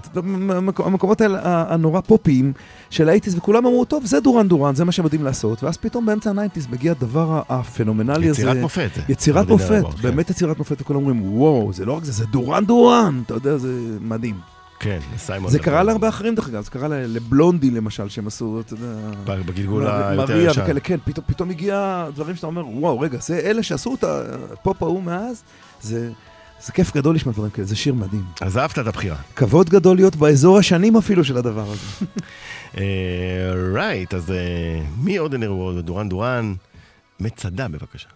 המקומות 0.85 1.21
האלה 1.21 1.39
הנורא 1.73 2.01
פופיים 2.01 2.53
של 2.89 3.09
האייטיז, 3.09 3.35
וכולם 3.37 3.65
אמרו, 3.65 3.85
טוב, 3.85 4.05
זה 4.05 4.19
דורן 4.19 4.47
דורן, 4.47 4.75
זה 4.75 4.85
מה 4.85 4.91
שהם 4.91 5.05
יודעים 5.05 5.23
לעשות, 5.23 5.63
ואז 5.63 5.77
פתאום 5.77 6.05
באמצע 6.05 6.29
הניינטיז 6.29 6.67
מגיע 6.71 6.91
הדבר 6.91 7.41
הפנומנלי 7.49 8.29
הזה. 8.29 8.41
יצירת 8.41 8.57
מופת. 8.57 8.89
יצירת 9.09 9.47
מופת, 9.47 9.83
כן. 9.95 10.01
באמת 10.01 10.29
יצירת 10.29 10.57
מופת, 10.57 10.81
וכולם 10.81 10.99
אומרים, 10.99 11.33
וואו, 11.33 11.73
זה 11.73 11.85
לא 11.85 11.93
רק 11.93 12.03
זה, 12.03 12.11
זה 12.11 12.25
דורן 12.25 12.65
דורן, 12.65 13.21
אתה 13.25 13.33
יודע, 13.33 13.57
זה 13.57 13.97
מדהים. 14.19 14.39
כן, 14.79 14.99
סיימון. 15.17 15.51
זה 15.51 15.59
קרה 15.59 15.83
להרבה 15.83 16.09
אחרים 16.09 16.35
דרך 16.35 16.49
אגב, 16.49 16.63
זה 16.63 16.71
קרה 16.71 16.87
לבלונדי 16.89 17.71
למשל, 17.71 18.09
שהם 18.09 18.27
עשו, 18.27 18.59
אתה 18.59 18.73
יודע... 18.73 18.85
בגלגול 19.25 19.87
היותר 19.87 20.15
מריה 20.15 20.51
ישן. 20.51 20.61
וכאלה, 20.61 20.79
כן, 20.79 20.97
פתאום, 21.05 21.25
פתאום 21.27 21.49
הגיע 21.49 22.07
דברים 22.15 22.35
שאתה 22.35 22.47
אומר, 22.47 22.67
וואו, 22.67 22.99
רגע, 22.99 23.17
זה 23.17 23.39
אלה 23.39 23.63
שעשו 23.63 23.95
את 23.95 24.03
הפופ 24.03 24.83
ההוא 24.83 25.03
מאז, 25.03 25.43
זה, 25.81 26.11
זה 26.61 26.71
כיף 26.71 26.95
גדול 26.95 27.15
לשמוע 27.15 27.33
דברים 27.33 27.51
כאלה, 27.51 27.67
זה 27.67 27.75
שיר 27.75 27.93
מדהים. 27.93 28.23
אז 28.41 28.57
אהבת 28.57 28.79
את 28.79 28.87
הבחירה. 28.87 29.17
כבוד 29.35 29.69
גדול 29.69 29.95
להיות 29.95 30.15
באזור 30.15 30.57
השנים 30.57 30.97
אפילו 30.97 31.23
של 31.23 31.37
הדבר 31.37 31.65
הזה. 31.71 32.05
רייט, 33.73 34.13
אז 34.13 34.31
אה, 34.31 34.81
מי 34.97 35.17
עוד 35.17 35.35
נראו? 35.35 35.81
דורן 35.81 36.09
דורן, 36.09 36.53
מצדה 37.19 37.67
בבקשה. 37.67 38.09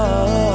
love. 0.00 0.49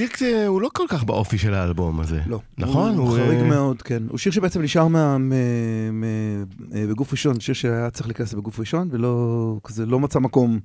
שיר 0.00 0.08
כזה, 0.08 0.46
הוא 0.46 0.60
לא 0.62 0.70
כל 0.74 0.84
כך 0.88 1.04
באופי 1.04 1.38
של 1.38 1.54
האלבום 1.54 2.00
הזה. 2.00 2.20
לא. 2.26 2.40
נכון? 2.58 2.94
הוא 2.96 3.08
הוא, 3.08 3.16
חריג 3.18 3.38
אה, 3.40 3.46
מאוד, 3.48 3.82
כן. 3.82 4.02
הוא 4.08 4.18
שיר 4.18 4.32
שבעצם 4.32 4.62
נשאר 4.62 4.88
מה- 4.88 5.18
מ- 5.18 5.30
מ- 6.00 6.44
אה, 6.74 6.86
בגוף 6.86 7.12
ראשון, 7.12 7.40
שיר 7.40 7.54
שהיה 7.54 7.90
צריך 7.90 8.06
להיכנס 8.06 8.34
בגוף 8.34 8.60
ראשון, 8.60 8.88
ולא, 8.92 9.56
כזה 9.64 9.86
לא 9.86 10.00
מצא 10.00 10.18
מקום 10.18 10.60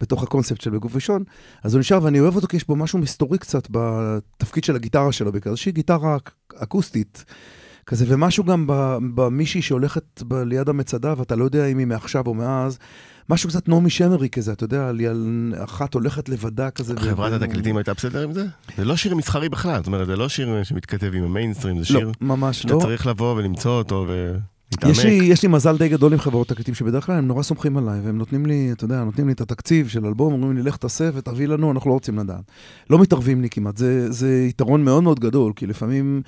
בתוך 0.00 0.22
הקונספט 0.22 0.60
של 0.60 0.70
בגוף 0.70 0.94
ראשון, 0.94 1.24
אז 1.64 1.74
הוא 1.74 1.80
נשאר, 1.80 1.98
ואני 2.02 2.20
אוהב 2.20 2.36
אותו 2.36 2.46
כי 2.48 2.56
יש 2.56 2.66
בו 2.66 2.76
משהו 2.76 2.98
מסתורי 2.98 3.38
קצת 3.38 3.68
בתפקיד 3.70 4.64
של 4.64 4.76
הגיטרה 4.76 5.12
שלו 5.12 5.32
בעיקר. 5.32 5.54
שהיא 5.54 5.74
גיטרה 5.74 6.16
אק- 6.16 6.32
אקוסטית. 6.56 7.24
כזה, 7.86 8.04
ומשהו 8.08 8.44
גם 8.44 8.64
במישהי 9.14 9.62
שהולכת 9.62 10.22
ב- 10.28 10.34
ליד 10.34 10.68
המצדה, 10.68 11.14
ואתה 11.16 11.36
לא 11.36 11.44
יודע 11.44 11.66
אם 11.66 11.78
היא 11.78 11.86
מעכשיו 11.86 12.26
או 12.26 12.34
מאז, 12.34 12.78
משהו 13.30 13.48
קצת 13.48 13.68
נעמי 13.68 13.90
שמרי 13.90 14.28
כזה, 14.28 14.52
אתה 14.52 14.64
יודע, 14.64 14.90
אחת 15.64 15.94
הולכת 15.94 16.28
לבדה 16.28 16.70
כזה. 16.70 16.94
חברת 16.96 17.32
ו- 17.32 17.44
התקליטים 17.44 17.76
הייתה 17.76 17.94
בסדר 17.94 18.24
עם 18.24 18.32
זה? 18.32 18.46
זה 18.76 18.84
לא 18.84 18.96
שיר 18.96 19.14
מסחרי 19.14 19.48
בכלל, 19.48 19.76
זאת 19.76 19.86
אומרת, 19.86 20.06
זה 20.06 20.16
לא 20.16 20.28
שיר 20.28 20.62
שמתכתב 20.62 21.14
עם 21.14 21.24
המיינסטרים, 21.24 21.74
זה 21.74 21.94
לא, 21.94 22.00
שיר 22.00 22.12
ממש 22.20 22.62
שאתה 22.62 22.74
לא. 22.74 22.80
צריך 22.80 23.06
לבוא 23.06 23.34
ולמצוא 23.36 23.70
אותו 23.78 24.06
ולהתעמק. 24.08 24.92
יש 24.92 25.04
לי, 25.04 25.12
יש 25.12 25.42
לי 25.42 25.48
מזל 25.48 25.78
די 25.78 25.88
גדול 25.88 26.12
עם 26.12 26.18
חברות 26.18 26.48
תקליטים, 26.48 26.74
שבדרך 26.74 27.06
כלל 27.06 27.16
הם 27.16 27.26
נורא 27.26 27.42
סומכים 27.42 27.76
עליי, 27.76 28.00
והם 28.04 28.18
נותנים 28.18 28.46
לי, 28.46 28.72
אתה 28.72 28.84
יודע, 28.84 29.04
נותנים 29.04 29.26
לי 29.26 29.32
את 29.32 29.40
התקציב 29.40 29.88
של 29.88 30.06
אלבום, 30.06 30.32
אומרים 30.32 30.56
לי, 30.56 30.62
לך 30.62 30.76
תעשה 30.76 31.10
ותביא 31.14 31.48
לנו, 31.48 31.72
אנחנו 31.72 31.90
לא 31.90 31.94
רוצים 31.94 32.18
לדעת. 32.18 32.50
לא 32.90 32.98
מתערבים 32.98 33.42
לי 33.42 33.50
כמעט, 33.50 33.76
זה, 33.76 34.12
זה 34.12 34.46
יתרון 34.48 34.84
מאוד 34.84 35.02
מאוד 35.02 35.20
גדול, 35.20 35.52
כי 35.56 35.66
לפעמים... 35.66 36.22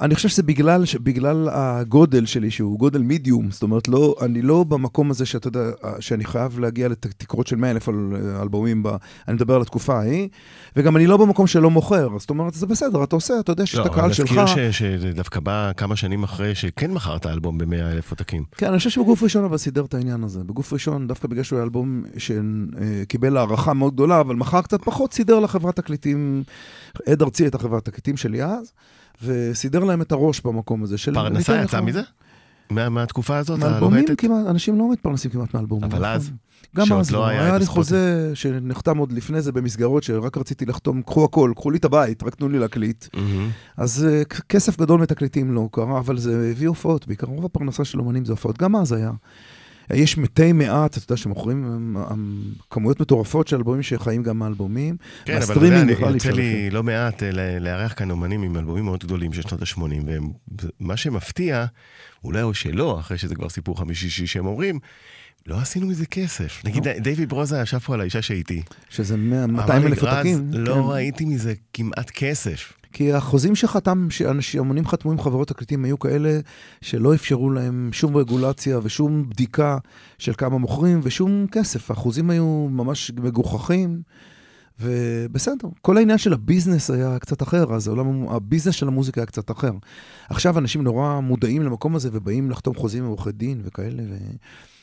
אני 0.00 0.14
חושב 0.14 0.28
שזה 0.28 0.42
בגלל, 0.42 0.84
בגלל 1.02 1.48
הגודל 1.52 2.26
שלי, 2.26 2.50
שהוא 2.50 2.78
גודל 2.78 3.02
מידיום, 3.02 3.50
זאת 3.50 3.62
אומרת, 3.62 3.88
לא, 3.88 4.14
אני 4.20 4.42
לא 4.42 4.64
במקום 4.64 5.10
הזה 5.10 5.26
שאתה 5.26 5.48
יודע, 5.48 5.60
שאני 6.00 6.24
חייב 6.24 6.58
להגיע 6.58 6.88
לתקרות 6.88 7.46
של 7.46 7.56
100 7.56 7.70
אלף 7.70 7.88
אל, 7.88 7.94
אלבומים, 8.42 8.82
ב, 8.82 8.88
אני 9.28 9.34
מדבר 9.34 9.54
על 9.54 9.62
התקופה 9.62 9.98
ההיא, 9.98 10.28
וגם 10.76 10.96
אני 10.96 11.06
לא 11.06 11.16
במקום 11.16 11.46
שלא 11.46 11.70
מוכר, 11.70 12.08
זאת 12.18 12.30
אומרת, 12.30 12.54
זה 12.54 12.66
בסדר, 12.66 13.04
אתה 13.04 13.16
עושה, 13.16 13.34
אתה 13.40 13.52
יודע 13.52 13.66
שיש 13.66 13.74
את 13.80 13.86
לא, 13.86 13.90
הקהל 13.90 14.04
אבל 14.04 14.12
שלך. 14.12 14.32
נזכיר 14.32 14.46
ש- 14.70 14.78
שזה 14.78 15.12
דווקא 15.12 15.40
בא 15.40 15.72
כמה 15.76 15.96
שנים 15.96 16.22
אחרי 16.22 16.54
שכן 16.54 16.90
מכרת 16.90 17.26
אלבום 17.26 17.58
ב-100 17.58 17.92
אלף 17.92 18.10
עותקים. 18.10 18.44
כן, 18.56 18.66
אני 18.68 18.78
חושב 18.78 18.90
שבגוף 18.90 19.22
ראשון 19.22 19.44
אבל 19.44 19.56
סידר 19.56 19.84
את 19.84 19.94
העניין 19.94 20.24
הזה. 20.24 20.44
בגוף 20.44 20.72
ראשון, 20.72 21.06
דווקא 21.06 21.28
בגלל 21.28 21.42
שהוא 21.42 21.56
היה 21.56 21.64
אלבום 21.64 22.02
שקיבל 22.16 23.36
הערכה 23.36 23.72
מאוד 23.72 23.94
גדולה, 23.94 24.20
אבל 24.20 24.34
מכר 24.36 24.62
קצת 24.62 24.84
פחות, 24.84 25.12
סידר 25.12 25.40
לחברת 25.40 25.76
תקליטים, 25.76 26.42
עד 27.06 27.22
ארצי 27.22 27.42
הייתה 27.44 27.58
חברת 27.58 27.84
תקליטים 27.84 28.16
שלי 28.16 28.44
אז, 28.44 28.72
וסידר 29.24 29.84
להם 29.84 30.02
את 30.02 30.12
הראש 30.12 30.40
במקום 30.40 30.82
הזה 30.82 30.98
של... 30.98 31.14
פרנסה 31.14 31.52
ניתן 31.52 31.64
יצא 31.64 31.78
לך- 31.78 31.84
מזה? 31.84 32.02
מה- 32.70 32.88
מהתקופה 32.88 33.36
הזאת, 33.36 33.58
מאלבומים 33.58 33.98
הלוהטת? 34.04 34.20
כמעט, 34.20 34.46
אנשים 34.46 34.78
לא 34.78 34.92
מתפרנסים 34.92 35.30
כמעט 35.30 35.54
מאלבומים. 35.54 35.84
אבל 35.84 35.98
נכון. 35.98 36.04
אז, 36.10 36.30
גם 36.76 36.92
אז 36.92 37.10
לא 37.10 37.18
לא, 37.20 37.26
היה 37.26 37.44
היה 37.44 37.58
לי. 37.58 37.66
חוזה 37.66 38.30
שנחתם 38.34 38.98
עוד 38.98 39.12
לפני 39.12 39.40
זה 39.42 39.52
במסגרות, 39.52 40.02
שרק 40.02 40.36
רציתי 40.36 40.66
לחתום, 40.66 41.02
קחו 41.02 41.24
הכל, 41.24 41.52
קחו 41.56 41.70
לי 41.70 41.78
את 41.78 41.84
הבית, 41.84 42.22
רק 42.22 42.34
תנו 42.34 42.48
לי 42.48 42.58
להקליט. 42.58 43.04
מהמם. 43.14 43.50
אז 43.76 44.06
אה, 44.10 44.22
כסף 44.24 44.78
גדול 44.80 45.00
מתקליטים 45.00 45.54
לא 45.54 45.68
קרה, 45.72 45.98
אבל 45.98 46.18
זה 46.18 46.50
הביא 46.52 46.68
הופעות, 46.68 47.06
בעיקר 47.06 47.26
רוב 47.26 47.44
הפרנסה 47.44 47.84
של 47.84 48.00
אומנים 48.00 48.24
זה 48.24 48.32
הופעות, 48.32 48.58
גם 48.58 48.76
אז 48.76 48.92
היה. 48.92 49.10
יש 49.94 50.18
מתי 50.18 50.52
מעט, 50.52 50.96
אתה 50.96 51.12
יודע, 51.12 51.16
שמוכרים 51.16 51.64
אמ, 51.64 51.96
אמ, 51.96 52.42
כמויות 52.70 53.00
מטורפות 53.00 53.48
של 53.48 53.56
אלבומים 53.56 53.82
שחיים 53.82 54.22
גם 54.22 54.38
מאלבומים. 54.38 54.96
כן, 55.24 55.42
אבל 55.42 55.56
אתה 55.56 55.66
יודע, 55.66 56.10
יוצא 56.10 56.30
לי 56.30 56.70
לא 56.70 56.82
מעט 56.82 57.22
אה, 57.22 57.30
לארח 57.60 57.94
כאן 57.96 58.10
אומנים 58.10 58.42
עם 58.42 58.56
אלבומים 58.56 58.84
מאוד 58.84 59.04
גדולים 59.04 59.32
של 59.32 59.42
שנות 59.42 59.62
ה-80, 59.62 60.12
ומה 60.80 60.96
שמפתיע, 60.96 61.66
אולי 62.24 62.42
או 62.42 62.54
שלא, 62.54 63.00
אחרי 63.00 63.18
שזה 63.18 63.34
כבר 63.34 63.48
סיפור 63.48 63.78
חמישי 63.78 64.26
שהם 64.26 64.46
אומרים, 64.46 64.78
לא 65.46 65.56
עשינו 65.56 65.86
מזה 65.86 66.06
כסף. 66.06 66.62
נגיד, 66.64 66.88
דיוויד 66.88 67.28
ברוזה 67.28 67.60
ישב 67.60 67.78
פה 67.78 67.94
על 67.94 68.00
האישה 68.00 68.22
שהייתי. 68.22 68.62
שזה 68.90 69.16
200 69.16 69.60
אמר 69.60 69.78
לי, 69.78 69.86
אלף 69.86 70.02
"רז, 70.02 70.14
עותקים. 70.14 70.50
לא 70.52 70.74
כן. 70.74 70.80
ראיתי 70.80 71.24
מזה 71.24 71.54
כמעט 71.72 72.10
כסף. 72.10 72.72
כי 72.92 73.12
החוזים 73.12 73.54
שחתם, 73.54 74.08
אמנים 74.60 74.86
חתמו 74.86 75.12
עם 75.12 75.20
חברות 75.20 75.48
תקליטים, 75.48 75.84
היו 75.84 75.98
כאלה 75.98 76.40
שלא 76.80 77.14
אפשרו 77.14 77.50
להם 77.50 77.90
שום 77.92 78.16
רגולציה 78.16 78.78
ושום 78.82 79.28
בדיקה 79.30 79.78
של 80.18 80.32
כמה 80.38 80.58
מוכרים 80.58 81.00
ושום 81.02 81.46
כסף. 81.52 81.90
החוזים 81.90 82.30
היו 82.30 82.68
ממש 82.70 83.10
מגוחכים, 83.16 84.02
ובסדר. 84.80 85.68
כל 85.82 85.96
העניין 85.96 86.18
של 86.18 86.32
הביזנס 86.32 86.90
היה 86.90 87.18
קצת 87.18 87.42
אחר, 87.42 87.74
אז 87.74 87.88
העולם, 87.88 88.28
הביזנס 88.28 88.74
של 88.74 88.88
המוזיקה 88.88 89.20
היה 89.20 89.26
קצת 89.26 89.50
אחר. 89.50 89.72
עכשיו 90.28 90.58
אנשים 90.58 90.82
נורא 90.82 91.20
מודעים 91.20 91.62
למקום 91.62 91.96
הזה 91.96 92.08
ובאים 92.12 92.50
לחתום 92.50 92.74
חוזים 92.74 93.04
עם 93.04 93.08
עורכי 93.08 93.32
דין 93.32 93.60
וכאלה, 93.64 94.02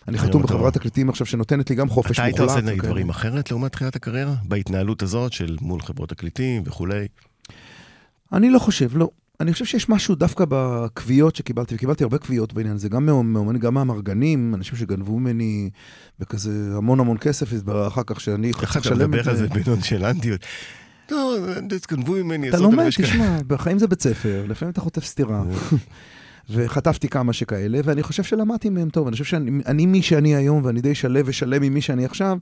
ואני 0.07 0.17
חתום 0.17 0.43
אתה- 0.45 0.53
בחברת 0.53 0.73
תקליטים 0.73 1.09
עכשיו 1.09 1.27
שנותנת 1.27 1.69
לי 1.69 1.75
גם 1.75 1.89
חופש 1.89 2.11
אתה 2.19 2.21
מוחלט. 2.27 2.39
היית 2.39 2.49
עושה 2.49 2.61
נגיד 2.61 2.73
וכאלה. 2.79 2.87
דברים 2.91 3.09
אחרת 3.09 3.51
לעומת 3.51 3.71
תחילת 3.71 3.95
הקריירה? 3.95 4.35
בהתנהלות 4.43 5.03
הזאת 5.03 5.33
של 5.33 5.57
מול 5.61 5.81
חברות 5.81 6.09
תקליטים 6.09 6.63
וכולי? 6.65 7.07
אני 8.33 8.49
לא 8.49 8.59
חושב, 8.59 8.97
לא. 8.97 9.09
אני 9.39 9.53
חושב 9.53 9.65
שיש 9.65 9.89
משהו 9.89 10.15
דווקא 10.15 10.45
בקביעות 10.49 11.35
שקיבלתי, 11.35 11.75
וקיבלתי 11.75 12.03
הרבה 12.03 12.17
קביעות 12.17 12.53
בעניין 12.53 12.75
הזה, 12.75 12.89
גם 12.89 13.05
מאומנים, 13.05 13.61
גם 13.61 13.73
מהמרגנים, 13.73 14.55
אנשים 14.55 14.77
שגנבו 14.77 15.19
ממני 15.19 15.69
בכזה 16.19 16.51
המון 16.77 16.99
המון 16.99 17.17
כסף, 17.17 17.47
והתברר 17.53 17.87
אחר 17.87 18.01
כך 18.05 18.21
שאני 18.21 18.51
צריך 18.53 18.71
אתה 18.71 18.79
לשלם 18.79 18.97
מדבר 19.11 19.21
את 19.21 19.27
על 19.27 19.35
זה. 19.35 19.47
זה 19.47 19.63
בנונשלנטיות? 19.63 20.41
לא, 21.11 21.35
גנבו 21.91 22.13
ממני 22.13 22.49
אתה 22.49 22.57
לומד. 22.57 22.89
תשמע, 22.89 23.37
בחיים 23.47 23.79
זה 23.79 23.87
בית 23.87 24.01
ספר, 24.01 24.45
לפעמים 24.47 24.71
אתה 24.71 24.81
חוטף 24.81 25.03
סטירה. 25.05 25.43
וחטפתי 26.49 27.07
כמה 27.07 27.33
שכאלה, 27.33 27.79
ואני 27.83 28.03
חושב 28.03 28.23
שלמדתי 28.23 28.69
מהם 28.69 28.89
טוב. 28.89 29.07
אני 29.07 29.11
חושב 29.11 29.23
שאני 29.23 29.61
אני 29.65 29.85
מי 29.85 30.01
שאני 30.01 30.35
היום, 30.35 30.65
ואני 30.65 30.81
די 30.81 30.95
שלו 30.95 31.19
ושלם 31.25 31.63
עם 31.63 31.73
מי 31.73 31.81
שאני 31.81 32.05
עכשיו, 32.05 32.37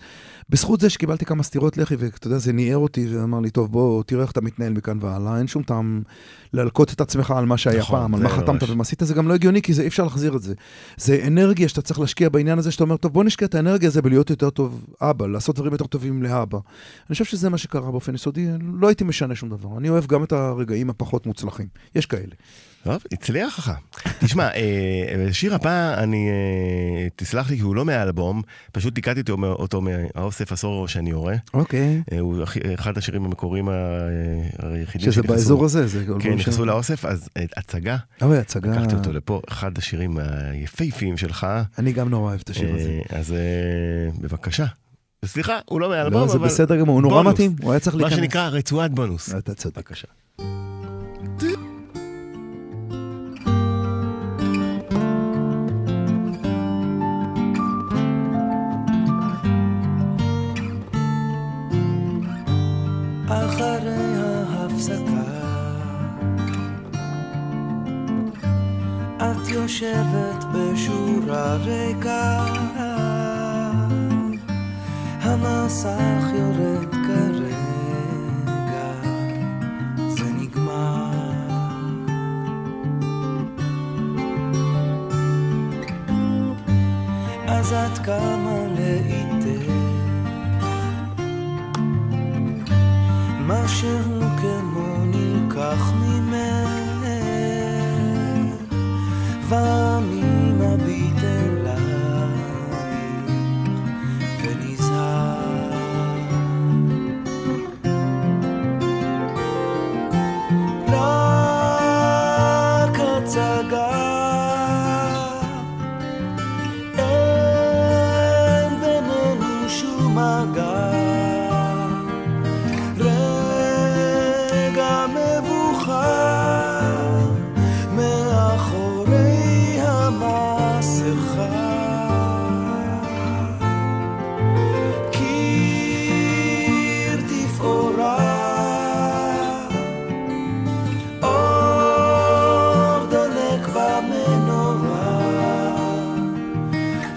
בזכות 0.50 0.80
זה 0.80 0.90
שקיבלתי 0.90 1.26
כמה 1.26 1.44
סטירות 1.44 1.78
לחי, 1.78 1.96
ואתה 1.96 2.28
יודע, 2.28 2.38
זה 2.38 2.54
ניער 2.54 2.78
אותי, 2.78 3.08
ואמר 3.16 3.40
לי, 3.40 3.50
טוב, 3.50 3.72
בוא, 3.72 4.04
תראה 4.04 4.22
איך 4.22 4.32
אתה 4.32 4.42
מתנהל 4.42 4.74
מכאן 4.74 4.98
והלאה, 5.02 5.38
אין 5.38 5.48
שום 5.48 5.64
טעם 5.64 6.02
להלקות 6.54 6.94
את 6.94 7.02
עצמך 7.02 7.32
על 7.32 7.46
מה 7.46 7.58
שהיה 7.58 7.80
נכון, 7.80 8.00
פעם, 8.00 8.16
על 8.16 8.24
מה 8.24 8.30
חתמת. 8.30 8.64
ומה 8.68 8.82
עשית, 8.82 9.02
זה 9.04 9.14
גם 9.14 9.28
לא 9.28 9.34
הגיוני, 9.34 9.62
כי 9.62 9.74
זה 9.74 9.82
אי 9.82 9.88
אפשר 9.88 10.04
להחזיר 10.04 10.36
את 10.36 10.42
זה. 10.42 10.54
זה 10.98 11.24
אנרגיה 11.28 11.70
שאתה 11.70 11.82
צריך 11.82 12.00
להשקיע 12.00 12.30
בעניין 12.30 12.60
הזה, 12.60 12.72
שאתה 12.72 12.84
אומר, 12.84 12.98
טוב, 12.98 13.14
בוא 13.14 13.24
נשקיע 13.24 13.48
את 13.48 13.56
האנרגיה 13.56 13.90
הזה 13.90 14.02
בלהיות 14.02 14.30
יותר 14.30 14.50
טוב 14.50 14.86
אבא, 15.02 15.28
לעשות 15.28 15.56
דברים 15.56 15.72
יותר 15.72 15.86
טובים 15.86 16.24
לאבא. 16.24 16.58
אני 17.10 17.14
חושב 17.14 17.26
שזה 17.26 17.50
מה 17.50 17.58
שקרה 17.58 17.92
באופן 17.92 18.16
יסודי, 18.16 18.48
לא 18.74 18.88
הייתי 18.88 19.04
משנה 19.04 19.36
שום 19.36 19.50
דבר. 19.50 19.78
אני 19.78 19.90
אוהב 19.90 20.06
גם 20.06 20.24
את 20.24 20.32
הרגעים 20.32 20.90
הפחות 20.90 21.26
מוצלחים. 21.26 21.68
יש 21.96 22.06
כאלה. 22.06 22.34
טוב, 22.84 23.04
הצליח 23.12 23.60
לך. 23.60 23.72
תשמע, 24.20 24.50
אה, 24.56 25.34
שיר 25.34 25.56
הבא, 25.56 25.94
אני, 25.98 26.30
אה, 26.30 27.08
תסלח 27.16 27.50
לי, 27.50 27.56
כי 27.56 27.62
הוא 27.62 27.76
לא 27.76 27.86
מהאלבום, 27.86 28.42
פשוט 28.72 28.96
תיקעתי 28.96 29.22
אותו, 29.42 29.82
מהאוסף 29.82 30.52
עשור 30.52 30.88
שאני 30.88 31.10
יורה. 31.10 31.36
אוקיי. 31.54 32.02
אה, 32.12 32.20
הוא 32.20 32.44
אחד 32.74 32.98
השירים 32.98 33.26
המקוריים 33.26 33.70
היחידים 34.60 35.12
שזה 35.12 35.24
באזור 35.24 35.66
הזה, 35.66 35.88
זה 35.88 36.06
כן, 36.20 36.34
נכנסו 36.34 36.66
לאוסף, 36.66 37.06
אז 37.06 37.30
הצגה, 37.58 37.98
אוי, 38.22 38.38
הצגה. 38.38 38.72
לקחתי 38.72 38.96
אותו 38.96 39.14
לפה, 39.14 39.42
אחד 39.50 39.78
השירים 39.78 40.18
היפהפיים 40.52 41.18
שלך. 41.18 41.48
אני 41.78 41.92
גם 41.92 42.10
נורא 42.10 42.30
אוהב 42.30 42.42
את 42.44 42.50
השיר 42.50 42.76
הזה. 42.76 43.00
אז 43.10 43.36
בבקשה. 44.22 44.66
סליחה, 45.26 45.60
הוא 45.66 45.82
לא 45.82 45.90
מהאלבום, 45.90 46.22
לא, 46.22 46.28
זה 46.28 46.38
אבל 46.38 46.46
בסדר 46.48 46.80
גמור, 46.80 46.96
הוא 46.96 47.02
נורא. 47.02 47.24
מתאים, 47.24 47.56
הוא 47.62 47.72
היה 47.72 47.80
צריך 47.80 47.96
מה 47.96 48.02
להיכנס. 48.02 48.20
שנקרא 48.20 48.48
רצועת 48.48 48.92
בונוס. 48.92 49.36
אתה 49.36 49.54
צודק. 49.54 49.78
בבקשה. 49.78 50.08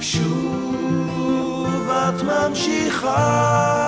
שוב 0.06 1.90
את 1.90 2.22
ממשיכה 2.22 3.85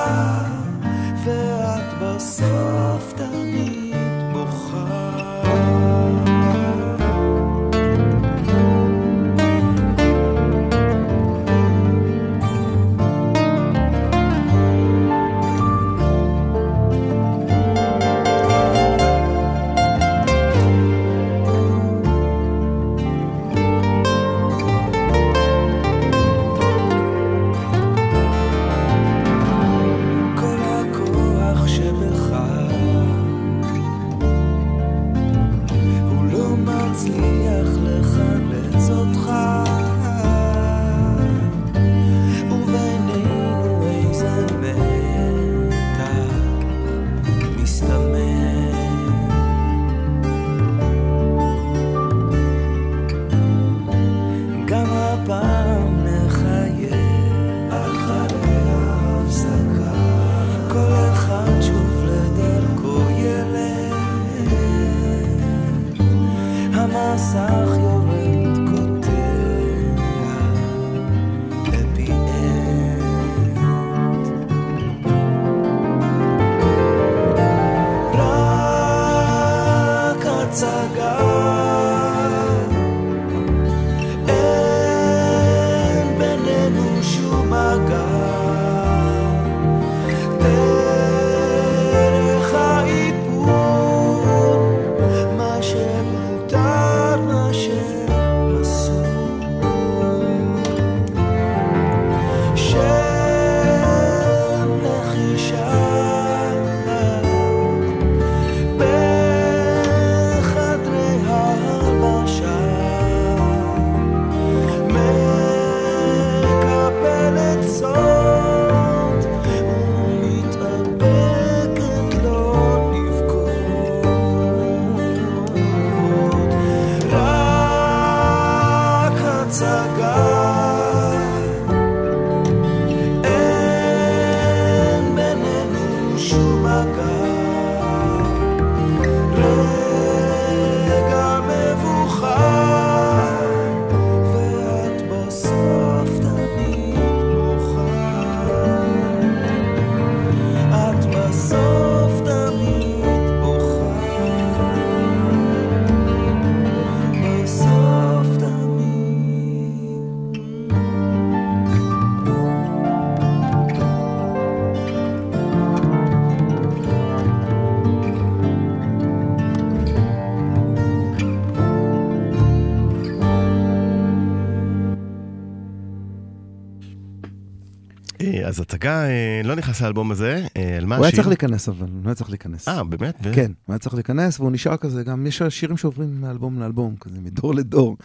אז 178.59 178.63
הצגה 178.63 179.05
אה, 179.05 179.41
לא 179.45 179.55
נכנס 179.55 179.83
לאלבום 179.83 180.11
הזה, 180.11 180.47
אה, 180.57 180.77
על 180.77 180.87
מה 180.87 180.97
הוא 180.97 181.05
היה 181.05 181.09
השיר? 181.09 181.17
צריך 181.17 181.29
להיכנס 181.29 181.69
אבל, 181.69 181.87
הוא 181.87 182.03
היה 182.05 182.15
צריך 182.15 182.31
להיכנס. 182.31 182.69
אה, 182.69 182.85
באמת? 182.85 183.17
כן, 183.33 183.53
הוא 183.67 183.73
היה 183.73 183.79
צריך 183.79 183.95
להיכנס, 183.95 184.41
והוא 184.41 184.53
נשאר 184.53 184.77
כזה, 184.77 185.05
גם 185.05 185.27
יש 185.27 185.43
שירים 185.49 185.77
שעוברים 185.77 186.21
מאלבום 186.21 186.61
לאלבום, 186.61 186.95
כזה 187.01 187.17
מדור 187.23 187.55
לדור. 187.55 187.97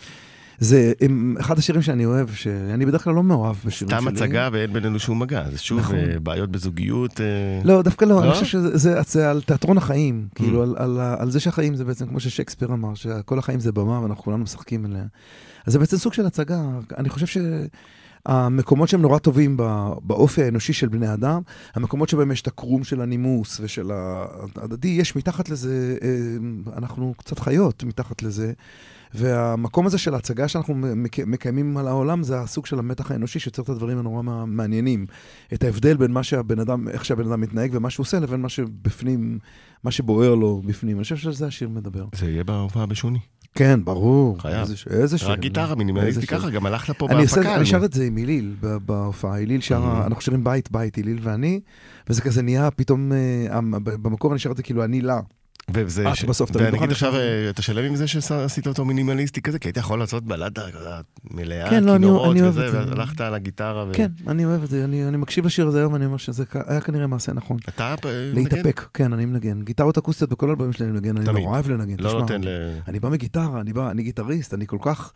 זה 0.59 0.93
הם, 1.01 1.35
אחד 1.39 1.57
השירים 1.57 1.81
שאני 1.81 2.05
אוהב, 2.05 2.33
שאני 2.33 2.85
בדרך 2.85 3.03
כלל 3.03 3.13
לא 3.13 3.23
מאוהב 3.23 3.55
בשירים 3.65 3.95
סתם 3.95 4.15
שלי. 4.15 4.25
הצגה 4.25 4.49
ואין 4.51 4.73
בינינו 4.73 4.99
שום 4.99 5.19
מגע, 5.19 5.43
זה 5.51 5.57
שוב 5.57 5.79
נכון. 5.79 5.95
אה, 5.95 6.19
בעיות 6.19 6.49
בזוגיות. 6.51 7.19
לא, 7.63 7.81
דווקא 7.81 8.05
לא, 8.05 8.15
לא? 8.15 8.23
אני 8.23 8.31
חושב 8.31 8.45
שזה 8.45 8.77
זה, 8.77 9.01
זה 9.07 9.29
על 9.29 9.41
תיאטרון 9.41 9.77
החיים, 9.77 10.27
Mm. 10.31 10.35
כאילו 10.35 10.63
על, 10.63 10.75
על, 10.77 10.99
על 11.17 11.31
זה 11.31 11.39
שהחיים 11.39 11.75
זה 11.75 11.85
בעצם, 11.85 12.07
כמו 12.07 12.19
ששייקספיר 12.19 12.67
אמר, 12.67 12.95
שכל 12.95 13.39
החיים 13.39 13.59
זה 13.59 13.71
במה 13.71 13.99
ואנחנו 14.01 14.23
כולנו 14.23 14.43
משחקים 14.43 14.85
עליה. 14.85 15.03
אז 15.65 15.73
זה 15.73 15.79
בעצם 15.79 15.97
סוג 15.97 16.13
של 16.13 16.25
הצגה, 16.25 16.61
אני 16.97 17.09
חושב 17.09 17.25
שהמקומות 18.27 18.89
שהם 18.89 19.01
נורא 19.01 19.19
טובים 19.19 19.57
באופי 20.03 20.43
האנושי 20.43 20.73
של 20.73 20.87
בני 20.87 21.13
אדם, 21.13 21.41
המקומות 21.75 22.09
שבהם 22.09 22.31
יש 22.31 22.41
את 22.41 22.47
הקרום 22.47 22.83
של 22.83 23.01
הנימוס 23.01 23.59
ושל 23.63 23.91
ההדדי, 23.91 24.87
יש 24.87 25.15
מתחת 25.15 25.49
לזה, 25.49 25.97
אה, 26.01 26.09
אנחנו 26.77 27.13
קצת 27.17 27.39
חיות 27.39 27.83
מתחת 27.83 28.23
לזה. 28.23 28.53
והמקום 29.15 29.85
הזה 29.85 29.97
של 29.97 30.13
ההצגה 30.13 30.47
שאנחנו 30.47 30.73
מק- 30.75 31.19
מקיימים 31.19 31.77
על 31.77 31.87
העולם, 31.87 32.23
זה 32.23 32.39
הסוג 32.41 32.65
של 32.65 32.79
המתח 32.79 33.11
האנושי 33.11 33.39
שיוצר 33.39 33.61
את 33.61 33.69
הדברים 33.69 33.97
הנורא 33.97 34.21
מע- 34.21 34.45
מעניינים. 34.45 35.05
את 35.53 35.63
ההבדל 35.63 35.97
בין 35.97 36.11
מה 36.11 36.23
שהבן 36.23 36.59
אדם, 36.59 36.87
איך 36.87 37.05
שהבן 37.05 37.27
אדם 37.31 37.41
מתנהג 37.41 37.69
ומה 37.73 37.89
שהוא 37.89 38.03
עושה, 38.03 38.19
לבין 38.19 38.41
מה 38.41 38.49
שבפנים, 38.49 39.39
מה 39.83 39.91
שבוער 39.91 40.35
לו 40.35 40.61
בפנים. 40.65 40.95
אני 40.97 41.03
חושב 41.03 41.15
שעל 41.17 41.33
זה 41.33 41.47
השיר 41.47 41.69
מדבר. 41.69 42.05
זה 42.15 42.29
יהיה 42.29 42.43
בהופעה 42.43 42.85
בשוני. 42.85 43.19
כן, 43.55 43.79
ברור. 43.83 44.41
חייב. 44.41 44.67
איזה 44.89 45.17
שיר. 45.17 45.31
רק 45.31 45.39
גיטרה 45.39 45.75
מינימליסטי. 45.75 46.27
ככה, 46.27 46.49
גם 46.49 46.65
הלכת 46.65 46.97
פה 46.97 47.07
אני 47.11 47.23
עושה- 47.23 47.35
בהפקה. 47.35 47.55
אני. 47.55 47.65
שר 47.65 47.85
את 47.85 47.93
זה 47.93 48.03
עם 48.05 48.17
הליל 48.17 48.55
בהופעה, 48.85 49.41
הליל 49.41 49.61
Mhm. 49.61 50.05
אנחנו 50.05 50.21
שרים 50.21 50.43
בית 50.43 50.71
בית, 50.71 50.97
הליל 50.97 51.19
ואני, 51.21 51.59
וזה 52.09 52.21
כזה 52.21 52.41
נהיה 52.41 52.71
פתאום, 52.71 53.11
אה, 53.13 53.59
במקור 53.83 54.31
אני 54.31 54.39
שר 54.39 54.51
את 54.51 54.57
זה 54.57 54.63
כאילו 54.63 54.83
אני 54.83 55.01
לה. 55.01 55.19
וזה, 55.73 56.05
אה, 56.07 56.15
ש- 56.15 56.21
שבסוף 56.21 56.51
תמיד 56.51 56.65
ונגיד 56.67 56.79
נוכל 56.81 56.91
עכשיו. 56.91 57.15
אה, 57.15 57.49
אתה 57.49 57.61
שלם 57.61 57.85
עם 57.85 57.95
זה 57.95 58.07
שעשית 58.07 58.67
אותו 58.67 58.85
מינימליסטי 58.85 59.41
כזה, 59.41 59.59
כי 59.59 59.67
היית 59.67 59.77
יכול 59.77 59.99
לעשות 59.99 60.23
בלדה 60.23 60.61
מלאה, 61.31 61.69
כן, 61.69 61.83
לא, 61.83 61.95
אני- 61.95 61.99
כינורות 62.05 62.37
אוהב 62.37 62.57
וזה. 62.57 62.87
והלכת 62.89 63.21
על 63.21 63.33
הגיטרה. 63.33 63.85
ו- 63.87 63.93
כן, 63.93 64.07
אני 64.27 64.45
אוהב 64.45 64.63
את 64.63 64.69
זה, 64.69 64.83
אני 64.83 65.07
אני 65.07 65.17
מקשיב 65.17 65.45
לשיר 65.45 65.67
הזה 65.67 65.79
היום, 65.79 65.95
אני 65.95 66.05
אומר 66.05 66.17
שזה 66.17 66.43
היה 66.67 66.81
כנראה 66.81 67.07
מעשה 67.07 67.33
נכון. 67.33 67.57
אתה 67.69 67.93
אה, 68.05 68.31
מנגן? 68.35 68.55
להתאפק, 68.57 68.87
כן, 68.93 69.13
אני 69.13 69.25
מנגן. 69.25 69.61
גיטרות 69.63 69.97
אקוסטיות 69.97 70.29
בכל 70.29 70.47
האלבומים 70.49 70.73
שלי 70.73 70.85
אני 70.85 70.93
מנגן, 70.93 71.17
אני. 71.17 71.25
נורא 71.25 71.53
אוהב 71.53 71.69
לנגן. 71.69 72.03
לא 72.03 72.13
נותן 72.13 72.41
ל... 72.43 72.47
אני 72.87 72.99
בא 72.99 73.09
מגיטרה, 73.09 73.61
אני 73.61 73.73
בא, 73.73 73.91
אני 73.91 74.03
גיטריסט, 74.03 74.53
אני 74.53 74.67
כל 74.67 74.77
כך... 74.81 75.11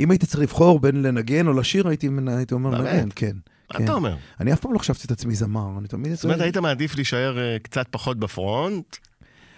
אם 0.00 0.10
הייתי 0.10 0.26
צריך 0.26 0.40
לבחור 0.42 0.80
בין 0.80 1.02
לנגן 1.02 1.46
או 1.46 1.52
לשיר, 1.52 1.88
הייתי 1.88 2.08
אומר? 2.52 2.70
לנגן, 2.70 3.08
כן. 3.14 3.36
מה 3.72 3.78
כן. 3.78 3.84
אתה 3.84 3.92
אומר? 3.92 4.16
אני 4.40 4.52
אף 4.52 4.60
פעם 4.60 4.72
לא 4.72 4.78
חשבתי 4.78 5.02
את 5.06 5.10
עצמי 5.10 5.34
זמר, 5.34 5.78
אני 5.78 5.88
תמיד... 5.88 6.14
זאת 6.14 6.24
אומרת, 6.24 6.40
היית 6.40 6.56
מעדיף 6.56 6.96
להישאר 6.96 7.38
אה, 7.38 7.56
קצת 7.62 7.86
פחות 7.90 8.18
בפרונט, 8.18 8.96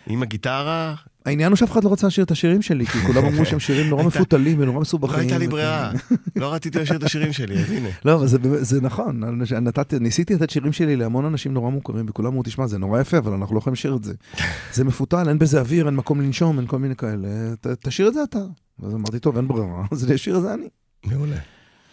עם 0.06 0.22
הגיטרה, 0.22 0.94
העניין 1.26 1.52
הוא 1.52 1.56
שאף 1.56 1.72
אחד 1.72 1.84
לא 1.84 1.92
רצה 1.92 2.06
לשיר 2.06 2.24
את 2.24 2.30
השירים 2.30 2.62
שלי, 2.62 2.86
כי 2.86 2.98
כולם 2.98 3.24
אמרו 3.24 3.44
שהם 3.44 3.60
שירים 3.60 3.90
נורא 3.90 4.02
מפותלים 4.08 4.60
ונורא 4.60 4.80
מסובכים. 4.80 5.16
לא 5.16 5.20
הייתה 5.20 5.38
לי. 5.38 5.48
ברירה. 5.48 5.92
לא 6.36 6.54
רציתי 6.54 6.78
לשיר 6.78 6.96
את 6.96 7.02
השירים 7.02 7.32
שלי, 7.32 7.58
אז 7.58 7.70
הנה. 7.70 7.88
לא, 8.04 8.14
אבל 8.14 8.26
זה, 8.60 8.80
נכון, 8.80 9.22
ניסיתי 10.00 10.34
לתת 10.34 10.50
שירים 10.50 10.72
שלי 10.72 10.96
להמון 10.96 11.24
אנשים 11.24 11.54
נורא 11.54 11.70
מוכרים, 11.70 12.06
וכולם 12.08 12.28
אמרו, 12.28 12.42
תשמע, 12.42 12.66
זה 12.66 12.78
נורא 12.78 13.00
יפה, 13.00 13.18
אבל 13.18 13.32
אנחנו 13.32 13.54
לא 13.54 13.58
יכולים 13.58 13.72
לשיר 13.72 13.96
את 13.96 14.04
זה. 14.04 14.14
זה 14.74 14.84
מפותל, 14.84 15.28
אין 15.28 15.38
בזה 15.38 15.60
אוויר, 15.60 15.86
אין 15.86 15.94
מקום 15.94 16.20
לנשום, 16.20 16.58
אין 16.58 16.66
כל 16.66 16.78
מיני 16.78 16.96
כאלה. 16.96 17.28
תשאיר 17.82 18.08
את 18.08 18.14
זה 18.14 18.22
אתה. 18.22 18.38
אז 18.82 18.94
אמרתי, 18.94 19.18
טוב, 19.18 19.36
אין 19.36 19.48
ברירה, 19.48 19.84
אז 19.92 20.04
אני 20.04 20.14
אשאיר 20.14 20.36
את 20.36 20.42
זה 20.42 20.54
אני. 20.54 20.68
מעולה. 21.04 21.36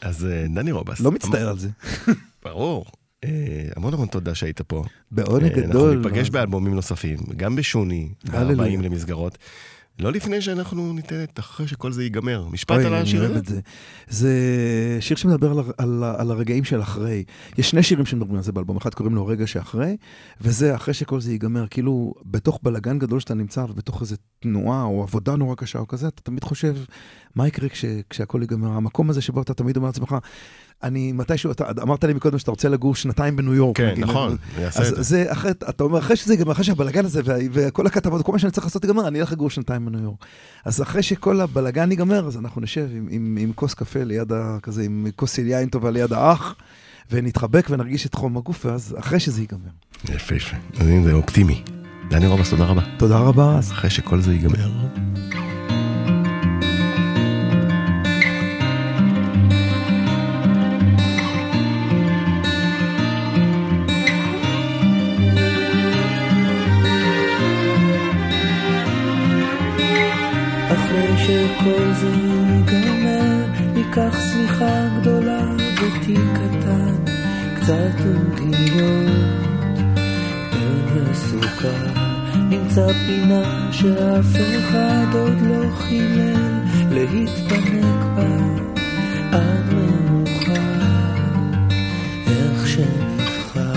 אז 0.01 0.25
אה, 0.25 0.45
דני 0.55 0.71
רובס. 0.71 0.99
לא 0.99 1.11
מצטער 1.11 1.49
על 1.49 1.59
זה. 1.59 1.69
ברור. 2.43 2.85
אה, 3.23 3.29
המון 3.75 3.93
המון 3.93 4.07
תודה 4.07 4.35
שהיית 4.35 4.61
פה. 4.61 4.83
בעונג 5.11 5.43
אה, 5.43 5.49
גדול. 5.49 5.91
אנחנו 5.91 6.09
ניפגש 6.09 6.29
באלבומים 6.29 6.75
נוספים, 6.75 7.17
גם 7.37 7.55
בשוני, 7.55 8.09
הללויה. 8.27 8.53
הבאים 8.53 8.81
למסגרות. 8.81 9.37
לא 9.99 10.11
לפני 10.11 10.41
שאנחנו 10.41 10.93
ניתן 10.93 11.23
את 11.23 11.39
אחרי 11.39 11.67
שכל 11.67 11.91
זה 11.91 12.03
ייגמר. 12.03 12.47
משפט 12.51 12.75
אוי, 12.75 12.85
על 12.85 12.93
השיר 12.93 13.23
הזה? 13.23 13.39
זה. 13.45 13.59
זה 14.07 14.31
שיר 14.99 15.17
שמדבר 15.17 15.51
על, 15.51 15.59
על, 15.77 16.03
על 16.03 16.31
הרגעים 16.31 16.63
של 16.63 16.81
אחרי. 16.81 17.23
יש 17.57 17.69
שני 17.69 17.83
שירים 17.83 18.05
שמדברים 18.05 18.35
על 18.35 18.43
זה 18.43 18.51
באלבום, 18.51 18.77
אחד 18.77 18.93
קוראים 18.93 19.15
לו 19.15 19.27
רגע 19.27 19.47
שאחרי, 19.47 19.97
וזה 20.41 20.75
אחרי 20.75 20.93
שכל 20.93 21.21
זה 21.21 21.31
ייגמר, 21.31 21.67
כאילו 21.69 22.13
בתוך 22.25 22.59
בלגן 22.63 22.99
גדול 22.99 23.19
שאתה 23.19 23.33
נמצא, 23.33 23.65
ובתוך 23.69 24.01
איזו 24.01 24.15
תנועה 24.39 24.83
או 24.83 25.03
עבודה 25.03 25.35
נורא 25.35 25.55
קשה 25.55 25.79
או 25.79 25.87
כזה, 25.87 26.07
אתה 26.07 26.21
תמיד 26.21 26.43
חושב, 26.43 26.75
מה 27.35 27.47
יקרה 27.47 27.69
כש, 27.69 27.85
כשהכל 28.09 28.39
ייגמר? 28.41 28.71
המקום 28.71 29.09
הזה 29.09 29.21
שבו 29.21 29.41
אתה 29.41 29.53
תמיד 29.53 29.77
אומר 29.77 29.87
לעצמך, 29.87 30.15
אני 30.83 31.11
מתישהו, 31.11 31.51
אתה 31.51 31.63
אמרת 31.81 32.03
לי 32.03 32.13
מקודם 32.13 32.37
שאתה 32.39 32.51
רוצה 32.51 32.69
לגור 32.69 32.95
שנתיים 32.95 33.35
בניו 33.35 33.53
יורק. 33.53 33.77
כן, 33.77 33.89
נגיד, 33.91 34.03
נכון, 34.03 34.35
אני 34.57 34.65
אעשה 34.65 34.89
את 34.89 34.95
זה. 34.95 35.01
זה 35.01 35.25
אחרי, 35.31 35.51
אתה 35.51 35.83
אומר, 35.83 35.99
אחרי 35.99 36.15
שזה 36.15 36.33
ייגמר, 36.33 36.51
אחרי 36.51 36.63
שהבלגן 36.63 37.05
הזה 37.05 37.21
וה- 37.25 37.35
וכל 37.53 37.87
הכתבות, 37.87 38.25
כל 38.25 38.31
מה 38.31 38.39
שאני 38.39 38.51
צריך 38.51 38.67
לעשות 38.67 38.83
ייגמר, 38.83 39.07
אני 39.07 39.19
אלך 39.19 39.31
לגור 39.31 39.49
שנתיים 39.49 39.85
בניו 39.85 40.03
יורק. 40.03 40.25
אז 40.65 40.81
אחרי 40.81 41.03
שכל 41.03 41.41
הבלגן 41.41 41.91
ייגמר, 41.91 42.27
אז 42.27 42.37
אנחנו 42.37 42.61
נשב 42.61 42.87
עם, 42.95 43.07
עם, 43.11 43.37
עם 43.41 43.51
כוס 43.55 43.73
קפה 43.73 44.03
ליד 44.03 44.31
ה... 44.33 44.57
כזה, 44.63 44.83
עם 44.83 45.07
כוס 45.15 45.37
יין 45.37 45.69
טובה 45.69 45.91
ליד 45.91 46.13
האח, 46.13 46.55
ונתחבק 47.11 47.67
ונרגיש 47.69 48.05
את 48.05 48.13
חום 48.13 48.37
הגוף, 48.37 48.65
ואז 48.65 48.95
אחרי 48.99 49.19
שזה 49.19 49.41
ייגמר. 49.41 49.69
יפה 50.09 50.35
יפה. 50.35 50.57
אז 50.79 50.87
הנה 50.87 51.03
זה 51.03 51.13
אופטימי. 51.13 51.63
דני 52.09 52.27
רובס, 52.27 52.49
תודה 52.49 52.65
רבה. 52.65 52.81
תודה 52.97 53.17
רבה, 53.19 53.57
אז 53.57 53.71
אחרי 53.71 53.89
שכל 53.89 54.21
זה 54.21 54.33
ייגמר. 54.33 54.69
שכל 71.59 71.93
זה 71.93 72.07
ייגמר, 72.07 73.45
ניקח 73.73 74.19
שמיכה 74.31 74.87
גדולה 74.99 75.41
ותיק 75.75 76.19
קטן, 76.33 76.95
קצת 77.55 78.05
עוגיות 78.05 79.39
וסוכר. 80.95 81.85
נמצא 82.49 82.87
פינה 82.93 83.71
שאף 83.71 84.35
אחד 84.59 85.05
עוד 85.13 85.41
לא 85.41 85.75
חילל 85.75 86.59
להתפנק 86.91 88.05
בה 88.15 88.27
עד 89.31 89.73
מאוחר, 89.73 90.61
איך 92.27 92.67
שנבחר. 92.67 93.73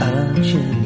עד 0.00 0.44
שנבער. 0.44 0.79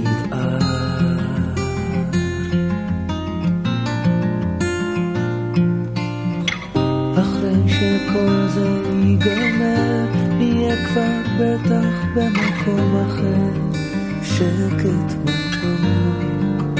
שכל 8.14 8.46
זה 8.48 8.68
ייגמר, 9.02 10.04
נהיה 10.38 10.76
כבר 10.86 11.20
בטח 11.40 12.04
במקום 12.14 12.96
אחר, 13.06 13.76
שקט 14.22 15.14
מתוק. 15.24 16.78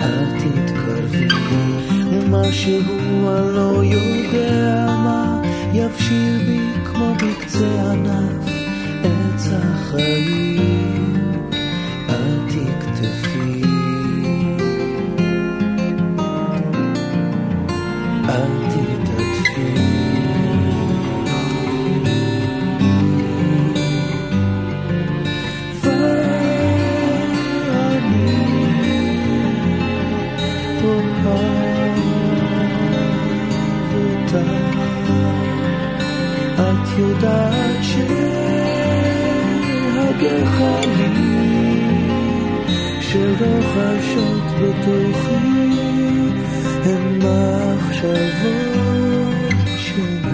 אל 0.00 0.24
תתקרבי, 0.38 1.28
ומשהו 2.12 2.80
אני 3.28 3.56
לא 3.56 3.82
יודע 3.84 4.86
מה, 5.04 5.42
יבשיל 5.72 6.38
בי 6.46 6.60
כמו 6.84 7.14
בקצה 7.14 7.92
ענף, 7.92 8.46
עץ 9.04 9.48
החיים. 9.52 10.91
שלא 43.72 43.80
חשות 44.00 44.42
בתוכי 44.60 45.82
הן 46.84 47.18
מחשבות 47.18 48.42
שלך. 49.76 50.32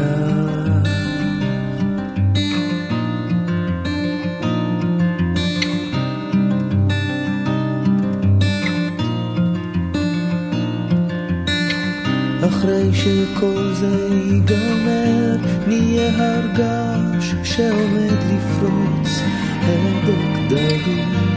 אחרי 12.49 12.95
שכל 12.95 13.73
זה 13.75 14.09
ייגמר, 14.13 15.37
נהיה 15.67 16.11
הרגש 16.17 17.35
שעומד 17.43 18.19
לפרוץ 18.31 19.23
הדק 19.63 20.49
דרום. 20.49 21.28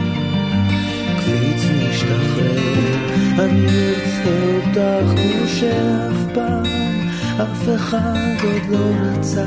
קפיץ 2.02 2.12
משתחרר, 2.12 3.44
אני 3.44 3.66
ארצה 3.66 4.54
אותך 4.54 5.20
כמו 5.20 5.48
שאף 5.48 6.34
פעם 6.34 7.08
אף 7.42 7.68
אחד 7.76 8.36
עוד 8.44 8.70
לא 8.70 8.92
רצה, 9.02 9.46